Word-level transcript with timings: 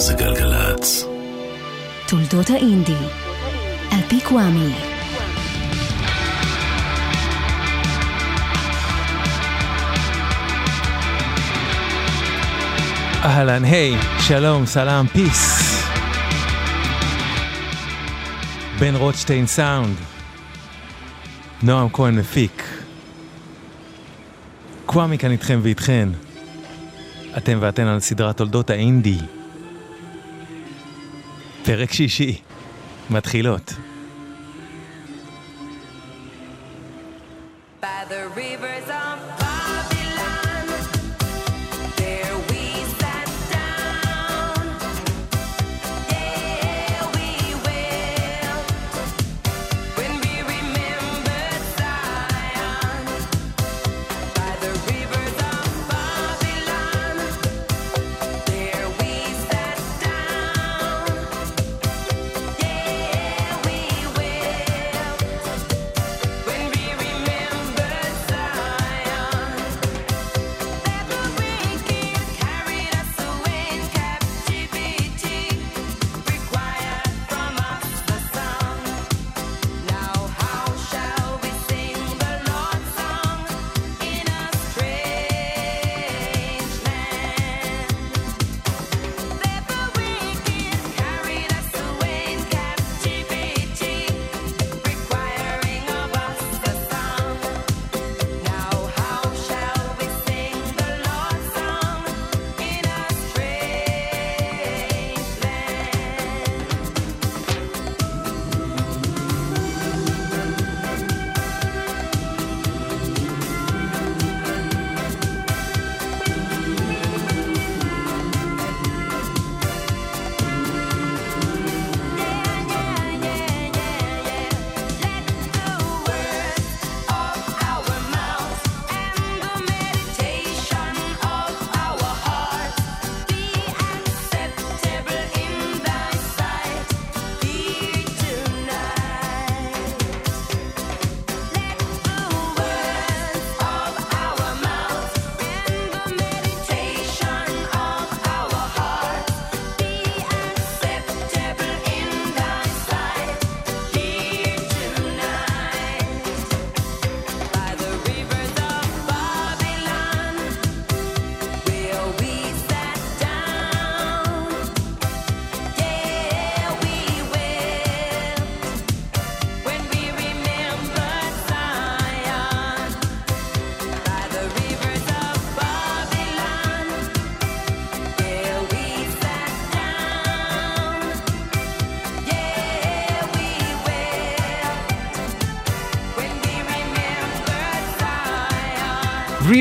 זה 0.00 0.14
גלגלצ. 0.14 1.04
תולדות 2.08 2.50
האינדי, 2.50 2.96
על 3.90 4.00
פי 4.08 4.20
קוואמי. 4.20 4.74
אהלן, 13.24 13.64
היי, 13.64 13.96
שלום, 14.20 14.66
סלאם, 14.66 15.06
פיס. 15.06 15.72
בן 18.78 18.94
רוטשטיין 18.94 19.46
סאונד. 19.46 19.96
נועם 21.62 21.88
כהן 21.92 22.18
מפיק. 22.18 22.62
קוואמי 24.86 25.18
כאן 25.18 25.30
איתכם 25.30 25.60
ואיתכן. 25.62 26.08
אתם 27.36 27.58
ואתן 27.60 27.86
על 27.86 28.00
סדרת 28.00 28.36
תולדות 28.36 28.70
האינדי. 28.70 29.18
פרק 31.64 31.92
שישי. 31.92 32.40
מתחילות. 33.10 33.72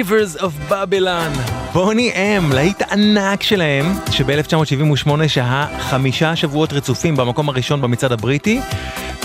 Rivers 0.09 0.42
of 0.42 0.72
Babylon, 0.72 1.52
בוני 1.74 2.12
אם, 2.12 2.52
להיט 2.52 2.81
ענק 2.81 3.44
שלהם, 3.44 3.86
שב-1978 4.12 5.28
שהה 5.28 5.68
חמישה 5.80 6.36
שבועות 6.36 6.74
רצופים 6.74 7.16
במקום 7.16 7.50
הראשון 7.50 7.81
במצעד 7.81 8.12
הבריטי, 8.12 8.62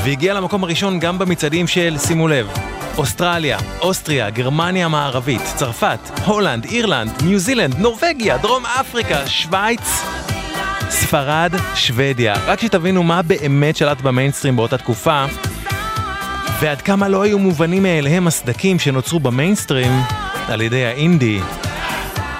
והגיע 0.05 0.34
למקום 0.34 0.65
הראשון 0.65 1.00
גם 1.00 1.19
במצעדים 1.19 1.67
של, 1.67 1.97
שימו 1.99 2.28
לב, 2.28 2.49
אוסטרליה, 2.97 3.59
אוסטריה, 3.81 4.31
גרמניה 4.31 4.87
המערבית, 4.87 5.41
צרפת, 5.56 5.99
הולנד, 6.27 6.65
אירלנד, 6.65 7.23
ניו 7.23 7.39
זילנד, 7.39 7.78
נורבגיה, 7.78 8.39
דרום 8.39 8.67
אפריקה, 8.67 9.27
שווייץ, 9.27 10.03
ספרד, 10.91 11.53
שוודיה. 11.75 12.34
רק 12.47 12.61
שתבינו 12.61 13.03
מה 13.03 13.23
באמת 13.23 13.77
שלט 13.77 14.00
במיינסטרים 14.00 14.56
באותה 14.56 14.78
תקופה, 14.78 15.25
ועד 16.61 16.83
כמה 16.83 17.09
לא 17.09 17.23
היו 17.23 17.39
מובנים 17.39 17.83
מאליהם 17.83 18.27
הסדקים 18.27 18.78
שנוצרו 18.78 19.21
במיינסטרים 19.21 19.93
על 20.49 20.60
ידי 20.60 20.84
האינדי, 20.84 21.41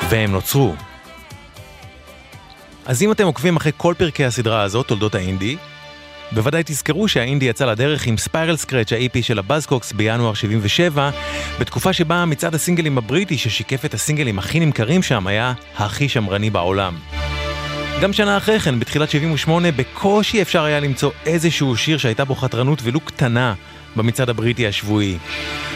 והם 0.09 0.33
נוצרו. 0.33 0.75
אז 2.87 3.03
אם 3.03 3.13
אתם 3.13 3.25
עוקבים 3.25 3.57
אחרי 3.57 3.73
כל 3.77 3.95
פרקי 3.99 4.25
הסדרה 4.25 4.63
הזאת, 4.63 4.87
תולדות 4.87 5.15
האינדי, 5.15 5.57
בוודאי 6.33 6.63
תזכרו 6.67 7.09
שהאינדי 7.09 7.45
יצא 7.47 7.65
לדרך 7.65 8.07
עם 8.07 8.17
ספיירל 8.17 8.57
סקרץ' 8.57 8.93
ה-EP 8.93 9.23
של 9.23 9.39
הבאזקוקס 9.39 9.93
בינואר 9.93 10.35
77, 10.35 11.11
בתקופה 11.61 11.93
שבה 11.93 12.25
מצעד 12.25 12.55
הסינגלים 12.55 12.99
הבריטי 12.99 13.39
ששיקף 13.39 13.85
את 13.85 13.95
הסינגלים 13.95 14.39
הכי 14.39 14.61
נמכרים 14.61 15.03
שם 15.03 15.27
היה 15.27 15.53
הכי 15.77 16.09
שמרני 16.09 16.51
בעולם. 16.51 16.97
גם 18.03 18.13
שנה 18.13 18.37
אחרי 18.37 18.61
כן, 18.61 18.81
בתחילת 18.81 19.11
78, 19.11 19.73
בקושי 19.73 20.43
אפשר 20.43 20.65
היה 20.65 20.81
למצוא 20.81 21.11
איזשהו 21.27 21.77
שיר 21.77 21.99
שהייתה 21.99 22.25
בו 22.25 22.35
חתרנות 22.35 22.79
ולו 22.83 23.01
קטנה 23.01 23.55
במצעד 23.97 24.31
הבריטי 24.31 24.67
השבועי. 24.67 25.19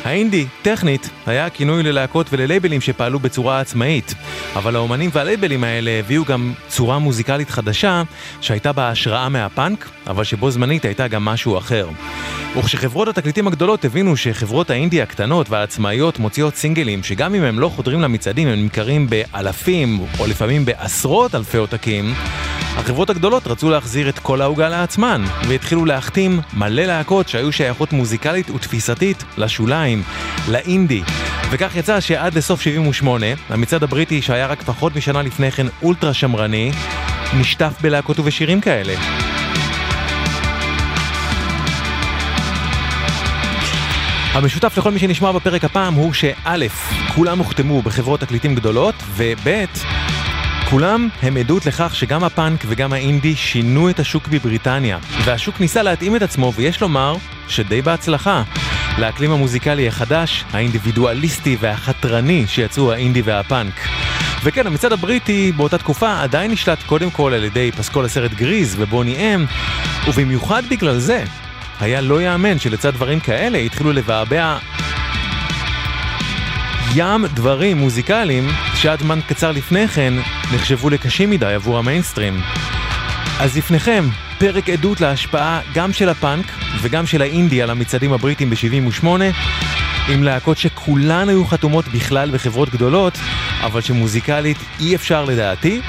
האינדי, 0.04 0.46
טכנית, 0.62 1.10
היה 1.26 1.50
כינוי 1.50 1.82
ללהקות 1.82 2.26
וללייבלים 2.32 2.80
שפעלו 2.80 3.18
בצורה 3.18 3.60
עצמאית, 3.60 4.14
אבל 4.56 4.76
האומנים 4.76 5.10
והלייבלים 5.12 5.64
האלה 5.64 5.90
הביאו 5.90 6.24
גם 6.24 6.52
צורה 6.68 6.98
מוזיקלית 6.98 7.50
חדשה, 7.50 8.02
שהייתה 8.40 8.72
בה 8.72 8.88
השראה 8.88 9.28
מהפאנק, 9.28 9.88
אבל 10.06 10.24
שבו 10.24 10.50
זמנית 10.50 10.84
הייתה 10.84 11.08
גם 11.08 11.24
משהו 11.24 11.58
אחר. 11.58 11.88
וכשחברות 12.56 13.08
התקליטים 13.08 13.46
הגדולות 13.46 13.84
הבינו 13.84 14.16
שחברות 14.16 14.70
האינדי 14.70 15.02
הקטנות 15.02 15.50
והעצמאיות 15.50 16.18
מוציאות 16.18 16.56
סינגלים 16.56 17.02
שגם 17.02 17.34
אם 17.34 17.42
הם 17.42 17.58
לא 17.58 17.68
חודרים 17.68 18.00
למצעדים 18.00 18.48
הם 18.48 18.62
נמכרים 18.62 19.06
באלפים 19.10 20.00
או 20.18 20.26
לפעמים 20.26 20.64
בעשרות 20.64 21.34
אלפי 21.34 21.56
עותקים, 21.56 22.14
החברות 22.78 23.10
הגדולות 23.10 23.46
רצו 23.46 23.70
להחזיר 23.70 24.08
את 24.08 24.18
כל 24.18 24.40
העוגה 24.40 24.68
לעצמן, 24.68 25.24
והתחילו 25.48 25.84
להחתים 25.84 26.40
מלא 26.54 26.82
להקות 26.82 27.28
שהיו 27.28 27.52
שייכות 27.52 27.92
מוזיקלית 27.92 28.50
ותפיסתית 28.50 29.24
לשוליים, 29.38 30.02
לאינדי. 30.48 31.02
וכך 31.50 31.76
יצא 31.76 32.00
שעד 32.00 32.34
לסוף 32.34 32.60
78, 32.60 33.26
המצעד 33.48 33.82
הבריטי 33.82 34.22
שהיה 34.22 34.46
רק 34.46 34.62
פחות 34.62 34.96
משנה 34.96 35.22
לפני 35.22 35.50
כן 35.50 35.66
אולטרה 35.82 36.14
שמרני, 36.14 36.72
נשטף 37.40 37.72
בלהקות 37.80 38.18
ובשירים 38.18 38.60
כאלה. 38.60 38.94
המשותף 44.32 44.78
לכל 44.78 44.90
מי 44.90 44.98
שנשמע 44.98 45.32
בפרק 45.32 45.64
הפעם 45.64 45.94
הוא 45.94 46.12
שא', 46.12 46.66
כולם 47.14 47.38
הוחתמו 47.38 47.82
בחברות 47.82 48.20
תקליטים 48.20 48.54
גדולות, 48.54 48.94
וב', 49.16 49.48
כולם 50.70 51.08
הם 51.22 51.36
עדות 51.36 51.66
לכך 51.66 51.94
שגם 51.94 52.24
הפאנק 52.24 52.64
וגם 52.66 52.92
האינדי 52.92 53.36
שינו 53.36 53.90
את 53.90 54.00
השוק 54.00 54.28
בבריטניה, 54.28 54.98
והשוק 55.24 55.60
ניסה 55.60 55.82
להתאים 55.82 56.16
את 56.16 56.22
עצמו, 56.22 56.52
ויש 56.56 56.80
לומר 56.80 57.16
שדי 57.48 57.82
בהצלחה. 57.82 58.42
לאקלים 58.98 59.30
המוזיקלי 59.30 59.88
החדש, 59.88 60.44
האינדיבידואליסטי 60.52 61.56
והחתרני 61.60 62.46
שיצאו 62.46 62.92
האינדי 62.92 63.22
והפאנק. 63.22 63.74
וכן, 64.44 64.66
המצעד 64.66 64.92
הבריטי 64.92 65.52
באותה 65.52 65.78
תקופה 65.78 66.20
עדיין 66.20 66.50
נשלט 66.50 66.82
קודם 66.86 67.10
כל 67.10 67.32
על 67.34 67.44
ידי 67.44 67.72
פסקול 67.72 68.04
הסרט 68.04 68.32
גריז 68.32 68.76
ובוני 68.78 69.16
אם, 69.16 69.44
ובמיוחד 70.08 70.62
בגלל 70.70 70.98
זה, 70.98 71.24
היה 71.80 72.00
לא 72.00 72.22
יאמן 72.22 72.58
שלצד 72.58 72.94
דברים 72.94 73.20
כאלה 73.20 73.58
התחילו 73.58 73.92
לבעבע 73.92 74.58
ים 76.94 77.26
דברים 77.26 77.76
מוזיקליים 77.76 78.48
שעד 78.82 79.00
זמן 79.00 79.18
קצר 79.26 79.52
לפני 79.52 79.88
כן 79.88 80.14
נחשבו 80.54 80.90
לקשים 80.90 81.30
מדי 81.30 81.54
עבור 81.54 81.78
המיינסטרים. 81.78 82.40
אז 83.40 83.56
לפניכם, 83.56 84.04
פרק 84.38 84.68
עדות 84.70 85.00
להשפעה 85.00 85.60
גם 85.74 85.92
של 85.92 86.08
הפאנק 86.08 86.46
וגם 86.80 87.06
של 87.06 87.22
האינדי 87.22 87.62
על 87.62 87.70
המצעדים 87.70 88.12
הבריטים 88.12 88.50
ב-78, 88.50 89.06
עם 90.08 90.22
להקות 90.22 90.58
שכולן 90.58 91.28
היו 91.28 91.44
חתומות 91.44 91.88
בכלל 91.88 92.30
בחברות 92.30 92.68
גדולות, 92.68 93.18
אבל 93.60 93.80
שמוזיקלית 93.80 94.58
אי 94.80 94.94
אפשר 94.94 95.24
לדעתי 95.24 95.80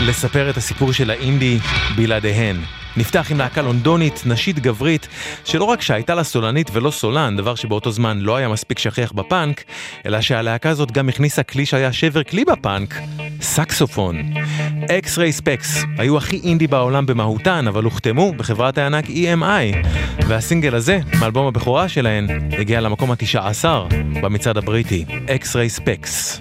לספר 0.00 0.50
את 0.50 0.56
הסיפור 0.56 0.92
של 0.92 1.10
האינדי 1.10 1.58
בלעדיהן. 1.96 2.56
נפתח 2.98 3.30
עם 3.30 3.38
להקה 3.38 3.62
לונדונית, 3.62 4.22
נשית 4.26 4.58
גברית, 4.58 5.08
שלא 5.44 5.64
רק 5.64 5.80
שהייתה 5.80 6.14
לה 6.14 6.24
סולנית 6.24 6.70
ולא 6.72 6.90
סולן, 6.90 7.36
דבר 7.36 7.54
שבאותו 7.54 7.90
זמן 7.90 8.18
לא 8.18 8.36
היה 8.36 8.48
מספיק 8.48 8.78
שכיח 8.78 9.12
בפאנק, 9.12 9.64
אלא 10.06 10.20
שהלהקה 10.20 10.70
הזאת 10.70 10.92
גם 10.92 11.08
הכניסה 11.08 11.42
כלי 11.42 11.66
שהיה 11.66 11.92
שבר 11.92 12.22
כלי 12.22 12.44
בפאנק, 12.44 12.94
סקסופון. 13.40 14.22
X-Ray 14.90 15.32
Spex 15.32 15.84
היו 15.98 16.16
הכי 16.16 16.40
אינדי 16.44 16.66
בעולם 16.66 17.06
במהותן, 17.06 17.68
אבל 17.68 17.84
הוחתמו 17.84 18.32
בחברת 18.32 18.78
הענק 18.78 19.06
EMI, 19.06 19.86
והסינגל 20.28 20.74
הזה, 20.74 20.98
מאלבום 21.20 21.46
הבכורה 21.46 21.88
שלהן, 21.88 22.26
הגיע 22.58 22.80
למקום 22.80 23.10
התשע 23.10 23.48
עשר 23.48 23.86
במצעד 24.22 24.56
הבריטי, 24.56 25.04
X-Ray 25.28 25.68
Spex. 25.68 26.40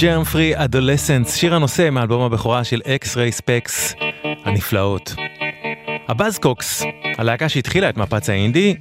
Germfree 0.00 0.52
Adolescents, 0.54 1.36
שיר 1.36 1.54
הנושא 1.54 1.90
מאלבום 1.90 2.22
הבכורה 2.22 2.64
של 2.64 2.80
X-Ray 2.86 3.32
Spex 3.32 3.94
הנפלאות. 4.44 5.14
ה 6.08 6.15
Buzzcocks, 6.15 6.82
הלהקה 7.18 7.48
שהתחילה 7.48 7.88
את 7.88 7.96
מפץ 7.96 8.30
האינדי, 8.30 8.76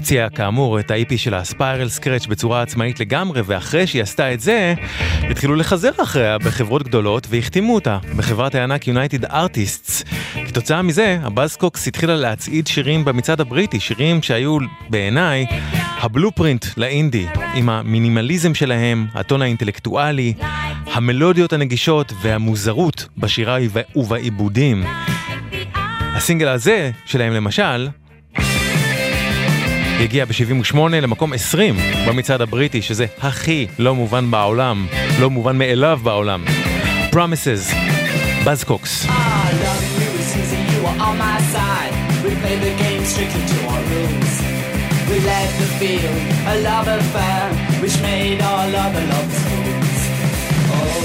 הוציאה 0.00 0.30
כאמור 0.30 0.80
את 0.80 0.90
ה-EP 0.90 1.16
שלה 1.16 1.44
Spiral 1.44 1.88
Scratch 1.88 2.26
בצורה 2.26 2.62
עצמאית 2.62 3.00
לגמרי, 3.00 3.40
ואחרי 3.44 3.86
שהיא 3.86 4.02
עשתה 4.02 4.32
את 4.32 4.40
זה, 4.40 4.74
התחילו 5.30 5.54
לחזר 5.54 5.90
אחריה 6.02 6.38
בחברות 6.38 6.82
גדולות 6.82 7.26
והחתימו 7.30 7.74
אותה 7.74 7.98
בחברת 8.16 8.54
הענק 8.54 8.84
United 8.84 9.24
Artists. 9.30 10.04
כתוצאה 10.46 10.82
מזה, 10.82 11.18
ה 11.22 11.29
Buzzcocks 11.29 11.88
התחילה 11.88 12.16
להצעיד 12.16 12.66
שירים 12.66 13.04
במצעד 13.04 13.40
הבריטי, 13.40 13.80
שירים 13.80 14.22
שהיו 14.22 14.58
בעיניי 14.90 15.46
הבלופרינט 16.00 16.66
לאינדי, 16.76 17.26
עם 17.54 17.68
המינימליזם 17.68 18.54
שלהם, 18.54 19.06
הטון 19.14 19.42
האינטלקטואלי, 19.42 20.34
המלודיות 20.92 21.52
הנגישות 21.52 22.12
והמוזרות 22.22 23.08
בשירה 23.18 23.58
ובעיבודים. 23.96 24.84
הסינגל 26.14 26.48
הזה 26.48 26.90
שלהם 27.06 27.32
למשל, 27.32 27.88
הגיע 30.00 30.24
ב-78 30.24 30.76
למקום 30.76 31.32
20 31.32 31.76
במצעד 32.08 32.40
הבריטי, 32.40 32.82
שזה 32.82 33.06
הכי 33.22 33.66
לא 33.78 33.94
מובן 33.94 34.30
בעולם, 34.30 34.86
לא 35.20 35.30
מובן 35.30 35.58
מאליו 35.58 36.00
בעולם. 36.02 36.44
Promises, 37.12 37.62
my 41.26 41.38
side. 41.54 41.94
We 42.24 42.30
played 45.26 45.52
the 45.60 45.68
field 45.78 46.20
a 46.52 46.54
love 46.68 46.88
affair, 46.98 47.44
which 47.82 47.96
made 48.08 48.38
all 48.50 48.70
other 48.84 49.04
lovers 49.12 49.40
fools. 49.48 50.00
Oh, 50.74 51.02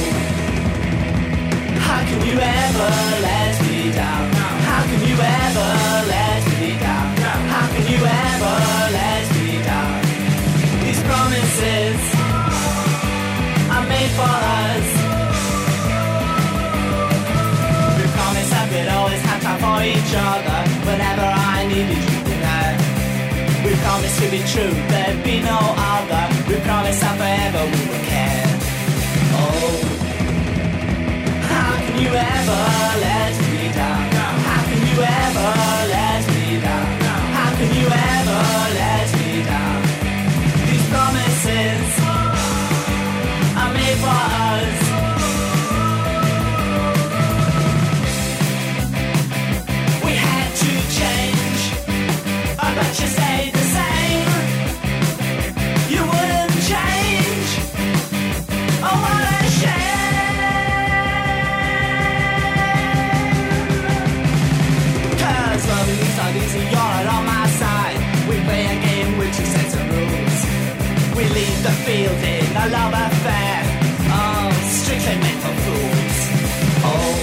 can 2.09 2.21
you 2.29 2.37
ever 2.63 2.91
let 3.27 3.53
me 3.67 3.79
down? 4.01 4.25
How 4.69 4.81
can 4.89 5.01
you 5.09 5.17
ever 5.41 5.94
you 7.91 7.97
ever 7.97 8.55
let 8.97 9.25
me 9.35 9.61
down? 9.61 10.01
These 10.83 11.01
promises 11.03 11.99
made 13.89 14.11
for 14.17 14.35
us. 14.59 14.87
We 17.97 18.05
promised 18.17 18.49
we'd 18.71 18.89
always 18.89 19.21
have 19.29 19.41
time 19.45 19.59
for 19.65 19.79
each 19.85 20.13
other 20.31 20.59
whenever 20.87 21.27
I 21.53 21.57
you 21.75 21.85
tonight. 22.29 22.77
We 23.65 23.71
promised 23.85 24.17
to 24.21 24.27
be 24.35 24.41
true, 24.53 24.73
there'd 24.89 25.23
be 25.23 25.41
no 25.41 25.59
other. 25.93 26.23
We 26.49 26.55
promised 26.69 27.01
that 27.01 27.15
forever 27.21 27.61
we 27.73 27.81
would 27.89 28.05
care. 28.11 28.49
Oh, 29.41 29.77
how 31.49 31.71
can 31.85 32.01
you 32.01 32.09
ever 32.09 32.74
love 72.69 72.93
affair. 72.93 73.57
Oh, 74.09 74.49
strictly 74.81 75.15
meant 75.23 75.39
for 75.43 75.55
fools. 75.65 76.17
Oh. 76.89 77.15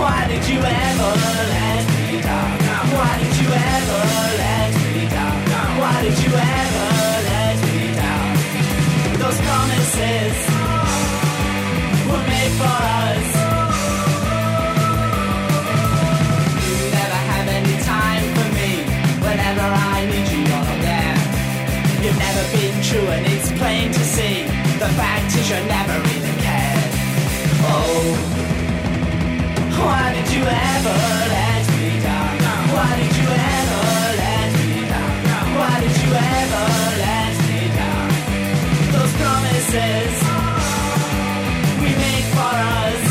Why 0.00 0.28
did 0.28 0.44
you 0.48 0.58
ever 0.58 1.10
let 1.56 1.84
me 1.96 2.20
down? 2.22 2.58
Why 2.96 3.12
did 3.22 3.34
you 3.42 3.48
ever 3.48 4.02
let 4.42 4.70
me 4.94 5.08
down? 5.08 5.38
Why 5.80 5.96
did 6.02 6.18
you 6.24 6.32
ever 6.32 6.88
let 7.30 7.56
me 7.66 7.86
down? 8.02 8.32
Those 9.22 9.38
promises 9.48 10.36
were 12.08 12.24
made 12.32 12.52
for 12.60 12.76
us. 13.02 13.35
never 22.27 22.43
been 22.55 22.77
true, 22.83 23.07
and 23.15 23.25
it's 23.33 23.51
plain 23.59 23.91
to 23.91 24.03
see. 24.15 24.43
The 24.83 24.89
fact 24.99 25.29
is, 25.37 25.45
you 25.49 25.59
never 25.77 25.95
really 26.09 26.35
cared. 26.45 26.91
Oh. 27.63 28.15
Why 29.83 30.13
did 30.15 30.27
you 30.35 30.43
ever 30.43 30.97
let 31.37 31.63
me 31.77 31.89
down? 32.07 32.33
Why 32.73 32.89
did 33.01 33.13
you 33.19 33.29
ever 33.57 33.83
let 34.23 34.49
me 34.59 34.71
down? 34.93 35.15
Why 35.57 35.75
did 35.83 35.95
you 36.03 36.11
ever 36.37 36.65
let 37.05 37.33
me 37.49 37.61
down? 37.81 38.09
Those 38.95 39.13
promises 39.21 40.13
we 41.81 41.89
made 42.03 42.27
for 42.35 42.55
us. 42.81 43.01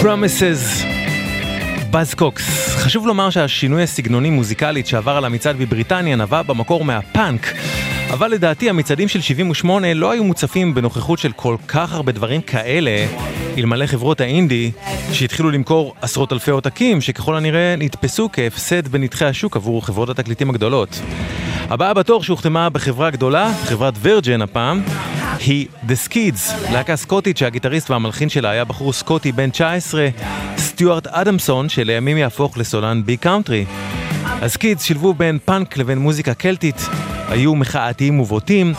Promises. 0.00 0.62
באז 1.90 2.14
קוקס. 2.14 2.65
חשוב 2.87 3.07
לומר 3.07 3.29
שהשינוי 3.29 3.83
הסגנוני 3.83 4.29
מוזיקלית 4.29 4.87
שעבר 4.87 5.17
על 5.17 5.25
המצעד 5.25 5.57
בבריטניה 5.57 6.15
נבע 6.15 6.41
במקור 6.41 6.85
מהפאנק. 6.85 7.53
אבל 8.13 8.31
לדעתי 8.31 8.69
המצעדים 8.69 9.07
של 9.07 9.21
78 9.21 9.93
לא 9.93 10.11
היו 10.11 10.23
מוצפים 10.23 10.73
בנוכחות 10.73 11.19
של 11.19 11.31
כל 11.31 11.55
כך 11.67 11.93
הרבה 11.93 12.11
דברים 12.11 12.41
כאלה, 12.41 13.05
אלמלא 13.57 13.85
חברות 13.85 14.21
האינדי 14.21 14.71
שהתחילו 15.11 15.51
למכור 15.51 15.95
עשרות 16.01 16.33
אלפי 16.33 16.51
עותקים, 16.51 17.01
שככל 17.01 17.35
הנראה 17.35 17.75
נתפסו 17.77 18.29
כהפסד 18.33 18.87
בנתחי 18.87 19.25
השוק 19.25 19.55
עבור 19.55 19.85
חברות 19.85 20.09
התקליטים 20.09 20.49
הגדולות. 20.49 21.01
הבאה 21.69 21.93
בתור 21.93 22.23
שהוחתמה 22.23 22.69
בחברה 22.69 23.09
גדולה, 23.09 23.53
חברת 23.63 23.93
וירג'ן 23.97 24.41
הפעם, 24.41 24.81
היא 25.39 25.67
The 25.87 26.09
Skids, 26.09 26.71
להקה 26.71 26.95
סקוטית 26.95 27.37
שהגיטריסט 27.37 27.89
והמלחין 27.89 28.29
שלה 28.29 28.49
היה 28.49 28.65
בחור 28.65 28.93
סקוטי 28.93 29.31
בן 29.31 29.49
19, 29.49 30.07
סטיוארט 30.57 31.07
אדמסון, 31.07 31.69
שלימים 31.69 32.17
יהפוך 32.17 32.57
לסולן 32.57 33.01
Big 33.05 33.17
Country. 33.17 33.65
ה 34.23 34.33
Skids 34.33 34.83
שילבו 34.83 35.13
בין 35.13 35.39
פאנק 35.45 35.77
לבין 35.77 35.97
מוזיקה 35.97 36.33
קלטית, 36.33 36.89
היו 37.29 37.55
מחאתיים 37.55 38.19
ובוטים, 38.19 38.73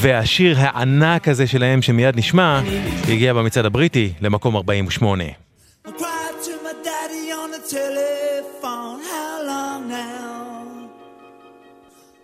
והשיר 0.00 0.56
הענק 0.58 1.28
הזה 1.28 1.46
שלהם 1.46 1.82
שמיד 1.82 2.16
נשמע, 2.16 2.60
הגיע 3.08 3.32
במצעד 3.32 3.66
הבריטי 3.66 4.12
למקום 4.20 4.56
48. 4.56 5.24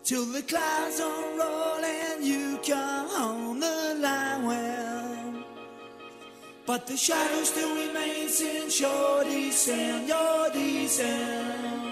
Till 0.04 0.26
the 0.26 0.42
clouds 0.42 1.00
unroll 1.00 1.82
and 1.82 2.22
you 2.22 2.58
come 2.58 3.08
home 3.08 3.58
the 3.58 3.96
line 4.02 4.44
well. 4.44 5.44
But 6.66 6.86
the 6.86 6.94
shadow 6.94 7.42
still 7.42 7.74
remains 7.74 8.38
in 8.38 8.68
your 8.68 9.24
descent, 9.24 10.06
your 10.06 10.50
descent. 10.50 11.83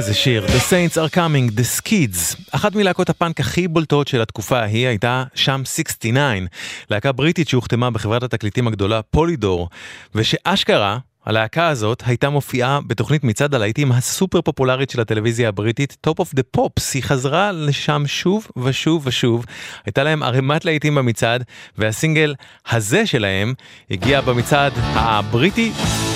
איזה 0.00 0.14
שיר, 0.14 0.46
The 0.46 0.72
Saints 0.72 0.94
are 0.94 1.14
coming, 1.14 1.58
The 1.58 1.80
Skids. 1.80 2.36
אחת 2.50 2.74
מלהקות 2.74 3.10
הפאנק 3.10 3.40
הכי 3.40 3.68
בולטות 3.68 4.08
של 4.08 4.22
התקופה 4.22 4.58
ההיא 4.58 4.86
הייתה 4.86 5.24
שם 5.34 5.62
69, 5.64 6.46
להקה 6.90 7.12
בריטית 7.12 7.48
שהוחתמה 7.48 7.90
בחברת 7.90 8.22
התקליטים 8.22 8.66
הגדולה 8.66 9.02
פולידור, 9.02 9.68
ושאשכרה, 10.14 10.98
הלהקה 11.26 11.68
הזאת 11.68 12.02
הייתה 12.06 12.30
מופיעה 12.30 12.80
בתוכנית 12.86 13.24
מצעד 13.24 13.54
הלהיטים 13.54 13.92
הסופר 13.92 14.40
פופולרית 14.42 14.90
של 14.90 15.00
הטלוויזיה 15.00 15.48
הבריטית, 15.48 15.96
Top 16.06 16.20
of 16.22 16.36
the 16.36 16.58
Pops. 16.58 16.82
היא 16.94 17.02
חזרה 17.02 17.52
לשם 17.52 18.02
שוב 18.06 18.46
ושוב 18.56 19.06
ושוב. 19.06 19.44
הייתה 19.86 20.02
להם 20.02 20.22
ערימת 20.22 20.64
להיטים 20.64 20.94
במצעד, 20.94 21.44
והסינגל 21.78 22.34
הזה 22.70 23.06
שלהם 23.06 23.54
הגיע 23.90 24.20
במצעד 24.20 24.72
הבריטי 24.76 25.72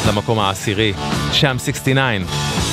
למקום 0.09 0.39
העשירי, 0.39 0.93
שם 1.33 1.57
69. 1.59 2.64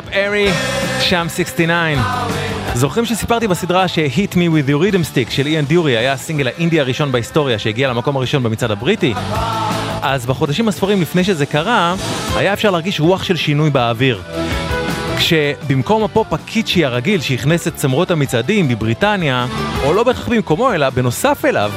Up 0.00 0.08
Harry, 0.12 0.48
Sham 1.00 1.26
69. 1.36 2.00
זוכרים 2.74 3.04
שסיפרתי 3.04 3.48
בסדרה 3.48 3.88
ש-Hit 3.88 4.34
Me 4.34 4.36
With 4.36 4.70
Your 4.70 4.82
Rhythm 4.82 5.14
Stick 5.14 5.30
של 5.30 5.46
איאן 5.46 5.64
דיורי 5.64 5.96
היה 5.96 6.12
הסינגל 6.12 6.48
האינדי 6.48 6.80
הראשון 6.80 7.12
בהיסטוריה 7.12 7.58
שהגיע 7.58 7.88
למקום 7.88 8.16
הראשון 8.16 8.42
במצעד 8.42 8.70
הבריטי? 8.70 9.14
אז 10.02 10.26
בחודשים 10.26 10.68
הספורים 10.68 11.02
לפני 11.02 11.24
שזה 11.24 11.46
קרה, 11.46 11.94
היה 12.36 12.52
אפשר 12.52 12.70
להרגיש 12.70 13.00
רוח 13.00 13.22
של 13.22 13.36
שינוי 13.36 13.70
באוויר. 13.70 14.22
כשבמקום 15.16 16.04
הפופ 16.04 16.32
הקיצ'י 16.32 16.84
הרגיל 16.84 17.20
שאכלס 17.20 17.68
את 17.68 17.74
צמרות 17.74 18.10
המצעדים 18.10 18.68
בבריטניה, 18.68 19.46
או 19.84 19.92
לא 19.92 20.04
בהכרח 20.04 20.28
במקומו 20.28 20.72
אלא 20.72 20.90
בנוסף 20.90 21.44
אליו, 21.44 21.72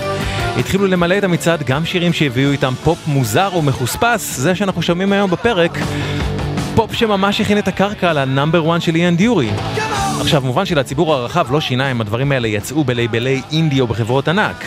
התחילו 0.60 0.88
למלא 0.88 1.18
את 1.18 1.24
המצעד 1.24 1.64
גם 1.64 1.86
שירים 1.86 2.14
שהביאו 2.14 2.52
איתם 2.52 2.74
פופ 2.84 3.08
מוזר 3.08 3.50
ומחוספס, 3.56 4.38
זה 4.38 4.56
שאנחנו 4.56 4.82
שומעים 4.82 5.14
היום 5.14 5.32
בפרק, 5.32 5.78
פופ 6.76 6.94
שממש 6.94 7.42
הכין 7.42 7.58
את 7.58 7.68
הקרקע 7.68 8.14
ל 8.14 8.22
number 8.22 8.72
1 8.72 8.82
של 8.82 8.96
איאן 8.96 9.16
דיורי. 9.16 9.50
עכשיו, 10.22 10.42
מובן 10.46 10.66
שלציבור 10.66 11.14
הרחב 11.14 11.52
לא 11.52 11.62
שינה 11.62 11.92
אם 11.92 12.02
הדברים 12.02 12.32
האלה 12.32 12.48
יצאו 12.48 12.84
בלייבלי 12.84 13.42
אינדי 13.52 13.82
או 13.82 13.88
בחברות 13.88 14.28
ענק. 14.28 14.66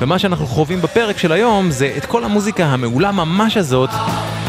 ומה 0.00 0.18
שאנחנו 0.18 0.46
חווים 0.46 0.80
בפרק 0.80 1.18
של 1.18 1.32
היום 1.32 1.70
זה 1.70 1.94
את 1.96 2.06
כל 2.06 2.24
המוזיקה 2.24 2.66
המעולה 2.66 3.12
ממש 3.12 3.56
הזאת, 3.56 3.90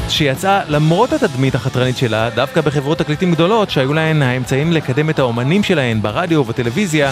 שיצאה 0.09 0.61
למרות 0.67 1.13
התדמית 1.13 1.55
החתרנית 1.55 1.97
שלה, 1.97 2.29
דווקא 2.29 2.61
בחברות 2.61 2.97
תקליטים 2.97 3.31
גדולות 3.31 3.69
שהיו 3.69 3.93
להן 3.93 4.21
האמצעים 4.21 4.73
לקדם 4.73 5.09
את 5.09 5.19
האומנים 5.19 5.63
שלהן 5.63 6.01
ברדיו 6.01 6.39
ובטלוויזיה, 6.39 7.11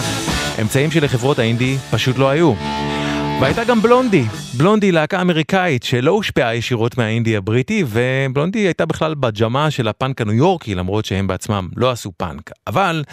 אמצעים 0.60 0.90
שלחברות 0.90 1.38
האינדי 1.38 1.76
פשוט 1.90 2.18
לא 2.18 2.28
היו. 2.28 2.52
והייתה 3.40 3.64
גם 3.64 3.82
בלונדי, 3.82 4.24
בלונדי 4.56 4.92
להקה 4.92 5.20
אמריקאית 5.20 5.82
שלא 5.82 6.10
הושפעה 6.10 6.54
ישירות 6.54 6.98
מהאינדי 6.98 7.36
הבריטי 7.36 7.84
ובלונדי 7.88 8.58
הייתה 8.58 8.86
בכלל 8.86 9.14
בג'מעה 9.14 9.70
של 9.70 9.88
הפאנק 9.88 10.20
הניו 10.20 10.34
יורקי 10.34 10.74
למרות 10.74 11.04
שהם 11.04 11.26
בעצמם 11.26 11.68
לא 11.76 11.90
עשו 11.90 12.12
פאנק. 12.16 12.50
אבל 12.66 13.04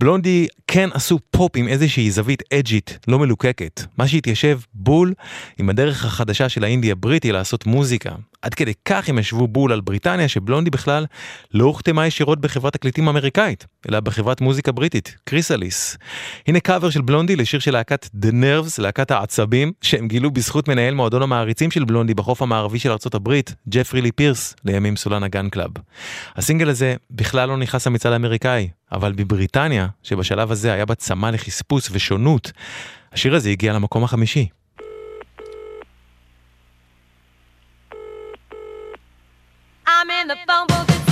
בלונדי 0.00 0.46
כן 0.66 0.88
עשו 0.92 1.18
פופ 1.30 1.52
עם 1.56 1.68
איזושהי 1.68 2.10
זווית 2.10 2.42
אג'ית 2.52 2.98
לא 3.08 3.18
מלוקקת. 3.18 3.82
מה 3.98 4.08
שהתיישב 4.08 4.60
בול 4.74 5.14
עם 5.58 5.70
הדרך 5.70 6.04
החדשה 6.04 6.48
של 6.48 6.64
האינדי 6.64 6.90
הבריטי 6.90 7.32
לעשות 7.32 7.66
מוזיקה. 7.66 8.10
עד 8.42 8.54
כדי 8.54 8.72
כך 8.84 9.08
הם 9.08 9.18
ישבו 9.18 9.48
בול 9.48 9.72
על 9.72 9.80
בריטניה 9.80 10.28
שבלונדי 10.28 10.70
בכלל 10.70 11.06
לא 11.54 11.64
הוחתמה 11.64 12.06
ישירות 12.06 12.40
בחברת 12.40 12.72
תקליטים 12.72 13.08
אמריקאית 13.08 13.66
אלא 13.88 14.00
בחברת 14.00 14.40
מוזיקה 14.40 14.72
בריטית 14.72 15.16
Chrysalis. 15.24 15.96
הנה 16.46 16.60
קאבר 16.60 16.90
של 16.90 17.02
בלונדי 17.02 17.36
לשיר 17.36 17.60
של 17.60 17.72
להקת 17.72 18.08
The 18.24 18.28
Nerves 18.28 18.82
להקת 18.82 19.10
העצבים 19.10 19.63
שהם 19.82 20.08
גילו 20.08 20.30
בזכות 20.30 20.68
מנהל 20.68 20.94
מועדון 20.94 21.22
המעריצים 21.22 21.70
של 21.70 21.84
בלונדי 21.84 22.14
בחוף 22.14 22.42
המערבי 22.42 22.78
של 22.78 22.90
ארצות 22.90 23.14
הברית, 23.14 23.54
ג'פרי 23.68 24.02
לי 24.02 24.12
פירס, 24.12 24.54
לימים 24.64 24.96
סולן 24.96 25.22
ה 25.22 25.28
Gun 25.28 25.48
Club. 25.48 25.70
הסינגל 26.36 26.68
הזה 26.68 26.94
בכלל 27.10 27.48
לא 27.48 27.56
נכנס 27.56 27.86
למצעד 27.86 28.12
האמריקאי, 28.12 28.68
אבל 28.92 29.12
בבריטניה, 29.12 29.88
שבשלב 30.02 30.52
הזה 30.52 30.72
היה 30.72 30.86
בה 30.86 30.94
צמא 30.94 31.26
לחספוס 31.26 31.88
ושונות, 31.92 32.52
השיר 33.12 33.34
הזה 33.34 33.50
הגיע 33.50 33.72
למקום 33.72 34.04
החמישי. 34.04 34.48
I'm 39.86 40.10
in 40.10 40.28
the 40.28 41.03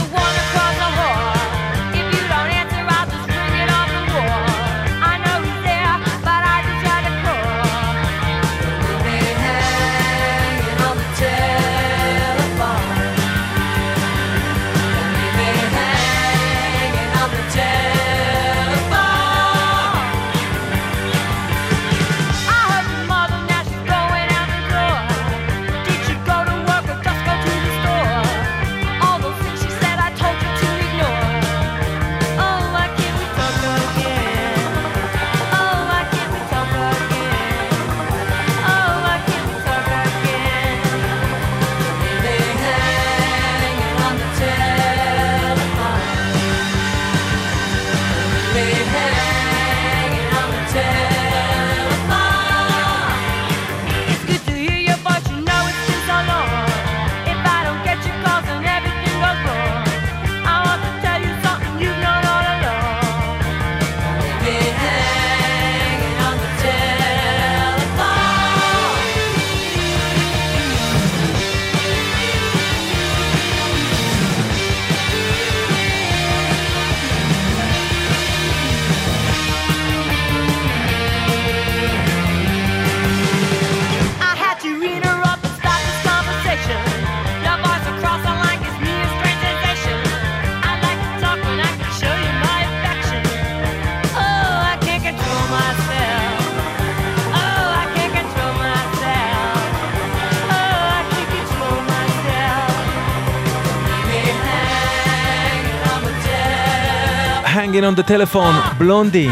on 107.92 108.00
the 108.00 108.09
telephone, 108.09 108.74
בלונדי. 108.78 109.28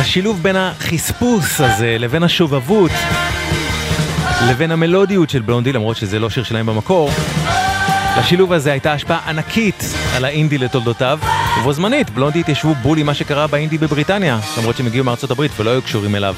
לשילוב 0.00 0.42
בין 0.42 0.56
החספוס 0.56 1.60
הזה 1.60 1.96
לבין 1.98 2.22
השובבות 2.22 2.90
לבין 4.48 4.70
המלודיות 4.70 5.30
של 5.30 5.40
בלונדי, 5.40 5.72
למרות 5.72 5.96
שזה 5.96 6.18
לא 6.18 6.30
שיר 6.30 6.44
שלהם 6.44 6.66
במקור. 6.66 7.10
לשילוב 8.18 8.52
הזה 8.52 8.72
הייתה 8.72 8.92
השפעה 8.92 9.30
ענקית 9.30 9.84
על 10.16 10.24
האינדי 10.24 10.58
לתולדותיו, 10.58 11.18
ובו 11.60 11.72
זמנית 11.72 12.10
בלונדי 12.10 12.40
התיישבו 12.40 12.74
בול 12.74 12.98
עם 12.98 13.06
מה 13.06 13.14
שקרה 13.14 13.46
באינדי 13.46 13.78
בבריטניה, 13.78 14.38
למרות 14.58 14.76
שהם 14.76 14.86
הגיעו 14.86 15.04
מארצות 15.04 15.30
הברית 15.30 15.52
ולא 15.60 15.70
היו 15.70 15.82
קשורים 15.82 16.14
אליו. 16.14 16.34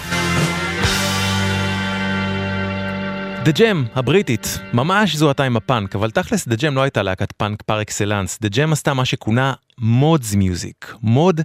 The 3.44 3.50
Jam 3.50 3.84
הבריטית, 3.94 4.58
ממש 4.72 5.16
זוהתה 5.16 5.44
עם 5.44 5.56
הפאנק, 5.56 5.96
אבל 5.96 6.10
תכלס 6.10 6.48
The 6.48 6.56
Jam 6.56 6.74
לא 6.74 6.82
הייתה 6.82 7.02
להקת 7.02 7.32
פאנק 7.32 7.62
פר 7.62 7.82
אקסלנס, 7.82 8.38
The 8.40 8.48
Jam 8.48 8.72
עשתה 8.72 8.94
מה 8.94 9.04
שכונה 9.04 9.52
mods 9.80 10.34
music. 10.34 10.94
mod, 11.02 11.40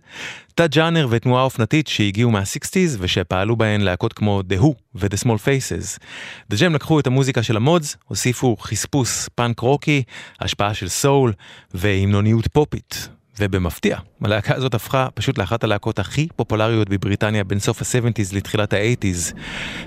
תת 0.55 0.69
ג'אנר 0.71 1.07
ותנועה 1.09 1.43
אופנתית 1.43 1.87
שהגיעו 1.87 2.31
מה-60's 2.31 2.97
ושפעלו 2.99 3.55
בהן 3.55 3.81
להקות 3.81 4.13
כמו 4.13 4.41
The 4.49 4.61
Who 4.61 4.73
ו-The 4.95 5.25
Small 5.25 5.39
Faces. 5.45 5.99
The 6.49 6.57
Jam 6.57 6.73
לקחו 6.75 6.99
את 6.99 7.07
המוזיקה 7.07 7.43
של 7.43 7.57
ה 7.57 7.64
mods, 7.64 7.97
הוסיפו 8.05 8.55
חספוס 8.59 9.29
פאנק 9.35 9.59
רוקי, 9.59 10.03
השפעה 10.39 10.73
של 10.73 10.87
סול 10.87 11.33
והמנוניות 11.73 12.47
פופית. 12.47 13.09
ובמפתיע, 13.39 13.97
הלהקה 14.23 14.55
הזאת 14.55 14.73
הפכה 14.73 15.07
פשוט 15.13 15.37
לאחת 15.37 15.63
הלהקות 15.63 15.99
הכי 15.99 16.27
פופולריות 16.35 16.89
בבריטניה 16.89 17.43
בין 17.43 17.59
סוף 17.59 17.81
ה-70's 17.81 18.35
לתחילת 18.35 18.73
ה-80's. 18.73 19.33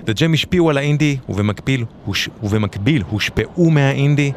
The 0.05 0.11
Jam 0.11 0.33
השפיעו 0.33 0.69
על 0.69 0.77
האינדי, 0.77 1.17
ובמקביל, 1.29 1.85
הוש... 2.05 2.29
ובמקביל 2.43 3.03
הושפעו 3.09 3.69
מהאינדי, 3.69 4.31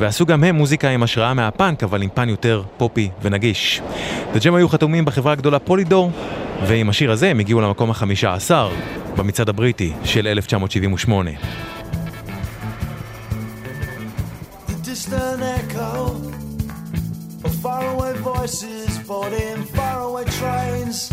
ועשו 0.00 0.26
גם 0.26 0.44
הם 0.44 0.54
מוזיקה 0.54 0.90
עם 0.90 1.02
השראה 1.02 1.34
מהפאנק, 1.34 1.82
אבל 1.82 2.02
עם 2.02 2.08
פן 2.14 2.28
יותר 2.28 2.62
פופי 2.76 3.10
ונגיש. 3.22 3.80
The 4.34 4.38
Jam 4.38 4.54
היו 4.56 4.68
חתומים 4.68 5.04
בחברה 5.04 5.32
הגדולה 5.32 5.58
פולידור, 5.58 6.12
ועם 6.66 6.88
השיר 6.88 7.10
הזה 7.10 7.30
הם 7.30 7.38
הגיעו 7.38 7.60
למקום 7.60 7.90
החמישה 7.90 8.34
עשר 8.34 8.70
במצעד 9.16 9.48
הבריטי 9.48 9.92
של 10.04 10.26
1978. 10.26 11.30
Voices 18.40 18.98
boarding 19.00 19.62
faraway 19.76 20.24
trains 20.24 21.10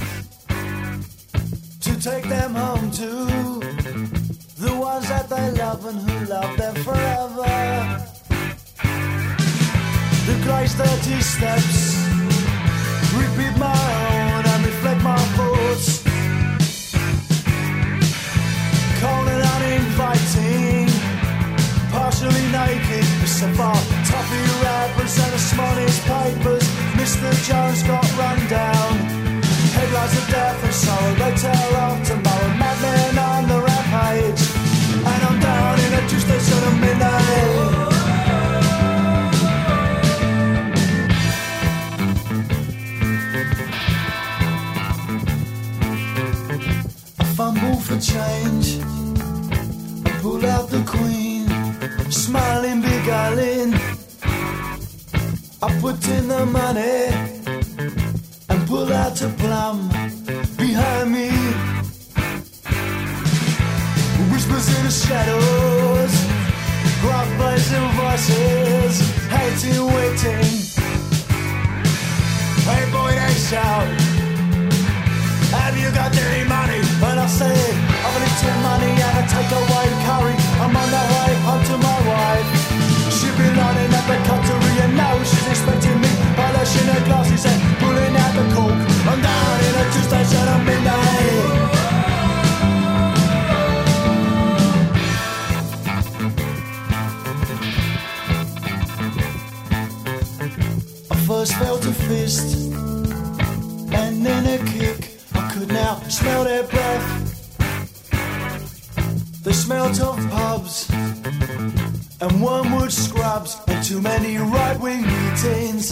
to 1.81 1.91
take 1.99 2.23
them 2.29 2.55
home 2.55 2.89
to 2.89 3.09
the 4.63 4.73
ones 4.79 5.09
that 5.09 5.27
they 5.27 5.51
love 5.59 5.85
and 5.85 5.99
who 6.07 6.25
love 6.33 6.55
them 6.55 6.75
forever. 6.85 7.51
The 10.27 10.35
grey 10.45 10.67
dirty 10.79 11.19
steps 11.19 11.79
repeat 13.19 13.55
my 13.59 13.81
own 14.07 14.43
and 14.53 14.65
reflect 14.65 15.01
my 15.03 15.19
thoughts. 15.35 16.03
Cold 19.01 19.27
and 19.33 19.43
uninviting 19.55 20.87
partially 21.91 22.45
naked, 22.55 23.05
except 23.21 23.55
for 23.59 23.77
toffee 24.07 24.47
wrappers 24.63 25.19
and 25.19 25.33
the 25.33 25.39
smallest 25.39 26.01
papers. 26.05 26.86
Mr. 27.07 27.31
Jones 27.47 27.83
got 27.83 28.03
run 28.17 28.37
down. 28.47 28.97
Headlines 29.77 30.17
of 30.17 30.27
death 30.27 30.61
and 30.61 30.73
sorrow, 30.73 31.13
they 31.15 31.33
tell 31.37 31.75
of 31.85 32.05
tomorrow. 32.05 32.49
Madmen 32.59 33.17
on 33.17 33.47
the 33.47 33.59
rampage, 33.61 34.41
and 35.11 35.23
I'm 35.27 35.39
down 35.39 35.79
in 35.85 35.93
a 35.93 36.07
Tuesday 36.09 36.39
sort 36.39 36.63
of 36.67 36.73
midnight. 36.81 37.87
I 47.19 47.23
fumble 47.37 47.77
for 47.87 47.97
change. 48.01 48.81
I 50.05 50.11
pull 50.19 50.45
out 50.45 50.69
the 50.69 50.83
queen, 50.85 51.47
smiling, 52.11 52.81
big 52.81 52.99
beguiling. 52.99 53.96
I 55.59 55.69
put 55.81 56.07
in 56.07 56.27
the 56.27 56.45
money 56.45 57.09
and 58.47 58.67
pull 58.67 58.93
out 58.93 59.19
a 59.23 59.29
plum 59.41 59.89
behind 60.55 61.11
me. 61.11 61.29
Whispers 64.29 64.67
in 64.77 64.83
the 64.85 64.91
shadows, 64.91 66.13
gruff 67.01 67.29
blazing 67.37 67.89
voices, 67.97 69.01
hating, 69.33 69.81
waiting. 69.97 70.45
Hey 72.69 72.83
boy, 72.93 73.17
they 73.17 73.33
shout. 73.49 73.87
Have 75.57 75.75
you 75.75 75.89
got 75.89 76.15
any 76.15 76.47
money? 76.47 76.81
And 77.01 77.19
I 77.19 77.25
say, 77.25 77.57
I've 78.05 78.15
a 78.15 78.19
little 78.19 78.61
money 78.61 78.91
and 78.93 79.17
I 79.17 79.25
take 79.25 79.51
away 79.57 79.87
curry. 80.05 80.35
I'm 80.61 80.77
on 80.77 80.89
the 80.93 81.03
way 81.17 81.33
home 81.49 81.63
to 81.65 81.77
my 81.79 81.99
wife. 82.07 82.66
Been 83.37 83.53
the 83.53 83.97
and 84.81 84.97
now 84.97 85.23
she's 85.23 85.47
expecting 85.47 86.01
me. 86.01 86.09
Polishing 86.35 86.87
her 86.87 87.05
glasses 87.05 87.45
and 87.45 87.61
pulling 87.77 88.15
out 88.23 88.33
the 88.33 88.45
cork. 88.55 88.73
I'm 89.09 89.21
down 89.21 89.59
in 89.67 89.75
a 89.75 89.85
shut 90.25 90.47
at 90.55 90.61
midnight. 90.65 91.77
I 101.11 101.15
first 101.27 101.53
felt 101.53 101.85
a 101.85 101.93
fist 101.93 102.73
and 103.93 104.25
then 104.25 104.45
a 104.47 104.57
kick. 104.65 105.19
I 105.35 105.51
could 105.51 105.69
now 105.69 105.99
smell 106.09 106.43
their 106.43 106.63
breath. 106.63 107.05
The 109.43 109.53
smelt 109.53 110.01
of 110.01 110.17
pubs 110.31 110.87
and 112.19 112.41
wormwood 112.41 112.91
scrubs 112.91 113.57
and 113.67 113.83
too 113.83 114.01
many 114.01 114.37
right 114.37 114.79
wing 114.79 115.01
meetings. 115.01 115.91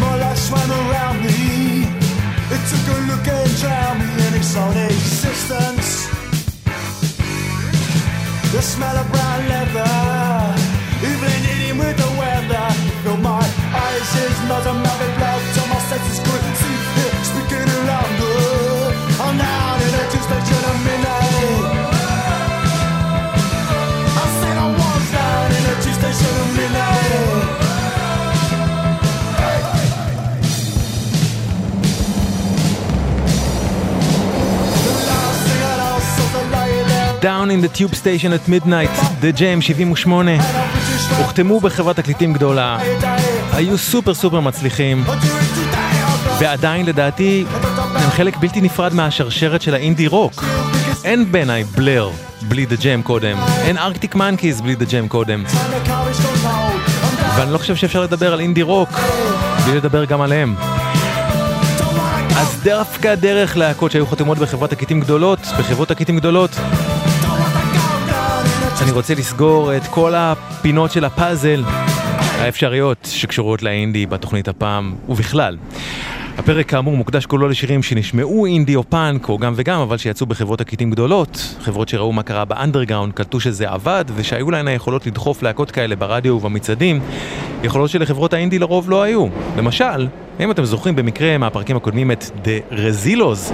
My 0.00 0.16
life 0.22 0.38
swam 0.38 0.70
around 0.70 1.18
me. 1.24 1.82
It 2.54 2.62
took 2.70 2.86
a 2.94 2.98
look 3.10 3.26
and 3.26 3.50
drowned 3.58 3.98
me 4.00 4.26
in 4.26 4.34
its 4.34 4.56
own 4.56 4.76
existence. 4.76 6.08
The 8.52 8.62
smell 8.62 8.96
of 8.96 9.10
brown 9.10 9.48
leather, 9.48 10.54
even 11.10 11.32
eating 11.52 11.78
with 11.78 11.96
the 11.96 12.10
weather. 12.18 12.66
Fill 13.02 13.16
my 13.18 13.44
eyes, 13.74 14.12
his 14.12 14.48
nose, 14.48 14.66
and 14.66 14.82
Down 37.50 37.58
in 37.58 37.62
the 37.62 37.78
Tube 37.78 37.94
Station 37.94 38.32
at 38.32 38.48
Midnight, 38.48 38.90
The 39.22 39.32
Jam 39.38 39.60
78, 39.60 40.30
הוחתמו 41.18 41.60
בחברת 41.60 41.96
תקליטים 41.96 42.32
גדולה, 42.32 42.78
היו 43.52 43.78
סופר 43.78 44.14
סופר 44.14 44.40
מצליחים, 44.40 45.04
ועדיין 46.40 46.86
לדעתי 46.86 47.44
הם 47.94 48.10
חלק 48.10 48.36
בלתי 48.36 48.60
נפרד 48.60 48.94
מהשרשרת 48.94 49.62
של 49.62 49.74
האינדי 49.74 50.06
רוק. 50.06 50.44
אין 51.04 51.32
בעיניי 51.32 51.64
בלר 51.64 52.10
בלי 52.48 52.66
The 52.70 52.82
Jam 52.82 53.02
קודם, 53.02 53.38
אין 53.62 53.78
Arctic 53.78 54.14
Monkeys 54.14 54.60
בלי 54.60 54.74
The 54.74 54.90
Jam 54.90 55.08
קודם, 55.08 55.44
ואני 57.36 57.52
לא 57.52 57.58
חושב 57.58 57.76
שאפשר 57.76 58.02
לדבר 58.02 58.32
על 58.32 58.40
אינדי 58.40 58.62
רוק 58.62 58.90
בלי 59.66 59.76
לדבר 59.76 60.04
גם 60.04 60.20
עליהם. 60.20 60.54
אז 62.36 62.60
דווקא 62.64 63.14
דרך 63.14 63.56
להקות 63.56 63.92
שהיו 63.92 64.06
חתומות 64.06 64.38
בחברת 64.38 64.70
תקליטים 64.70 65.00
גדולות, 65.00 65.38
בחברות 65.58 65.88
תקליטים 65.88 66.16
גדולות, 66.16 66.50
אני 68.82 68.90
רוצה 68.90 69.14
לסגור 69.14 69.76
את 69.76 69.82
כל 69.82 70.12
הפינות 70.16 70.90
של 70.90 71.04
הפאזל 71.04 71.62
האפשריות 72.38 73.08
שקשורות 73.10 73.62
לאינדי 73.62 74.06
בתוכנית 74.06 74.48
הפעם 74.48 74.94
ובכלל. 75.08 75.56
הפרק 76.38 76.68
כאמור 76.68 76.96
מוקדש 76.96 77.26
כולו 77.26 77.48
לשירים 77.48 77.82
שנשמעו 77.82 78.46
אינדי 78.46 78.76
או 78.76 78.84
פאנק 78.90 79.28
או 79.28 79.38
גם 79.38 79.52
וגם 79.56 79.80
אבל 79.80 79.96
שיצאו 79.96 80.26
בחברות 80.26 80.58
תקליטים 80.58 80.90
גדולות, 80.90 81.56
חברות 81.60 81.88
שראו 81.88 82.12
מה 82.12 82.22
קרה 82.22 82.44
באנדרגראונד, 82.44 83.12
קלטו 83.12 83.40
שזה 83.40 83.68
עבד 83.68 84.04
ושהיו 84.14 84.50
להן 84.50 84.68
היכולות 84.68 85.06
לדחוף 85.06 85.42
להקות 85.42 85.70
כאלה 85.70 85.96
ברדיו 85.96 86.34
ובמצעדים, 86.34 87.00
יכולות 87.62 87.90
שלחברות 87.90 88.32
האינדי 88.32 88.58
לרוב 88.58 88.90
לא 88.90 89.02
היו. 89.02 89.26
למשל, 89.56 90.08
אם 90.40 90.50
אתם 90.50 90.64
זוכרים 90.64 90.96
במקרה 90.96 91.38
מהפרקים 91.38 91.76
הקודמים 91.76 92.10
את 92.10 92.24
The 92.44 92.74
Rezilos, 92.74 93.52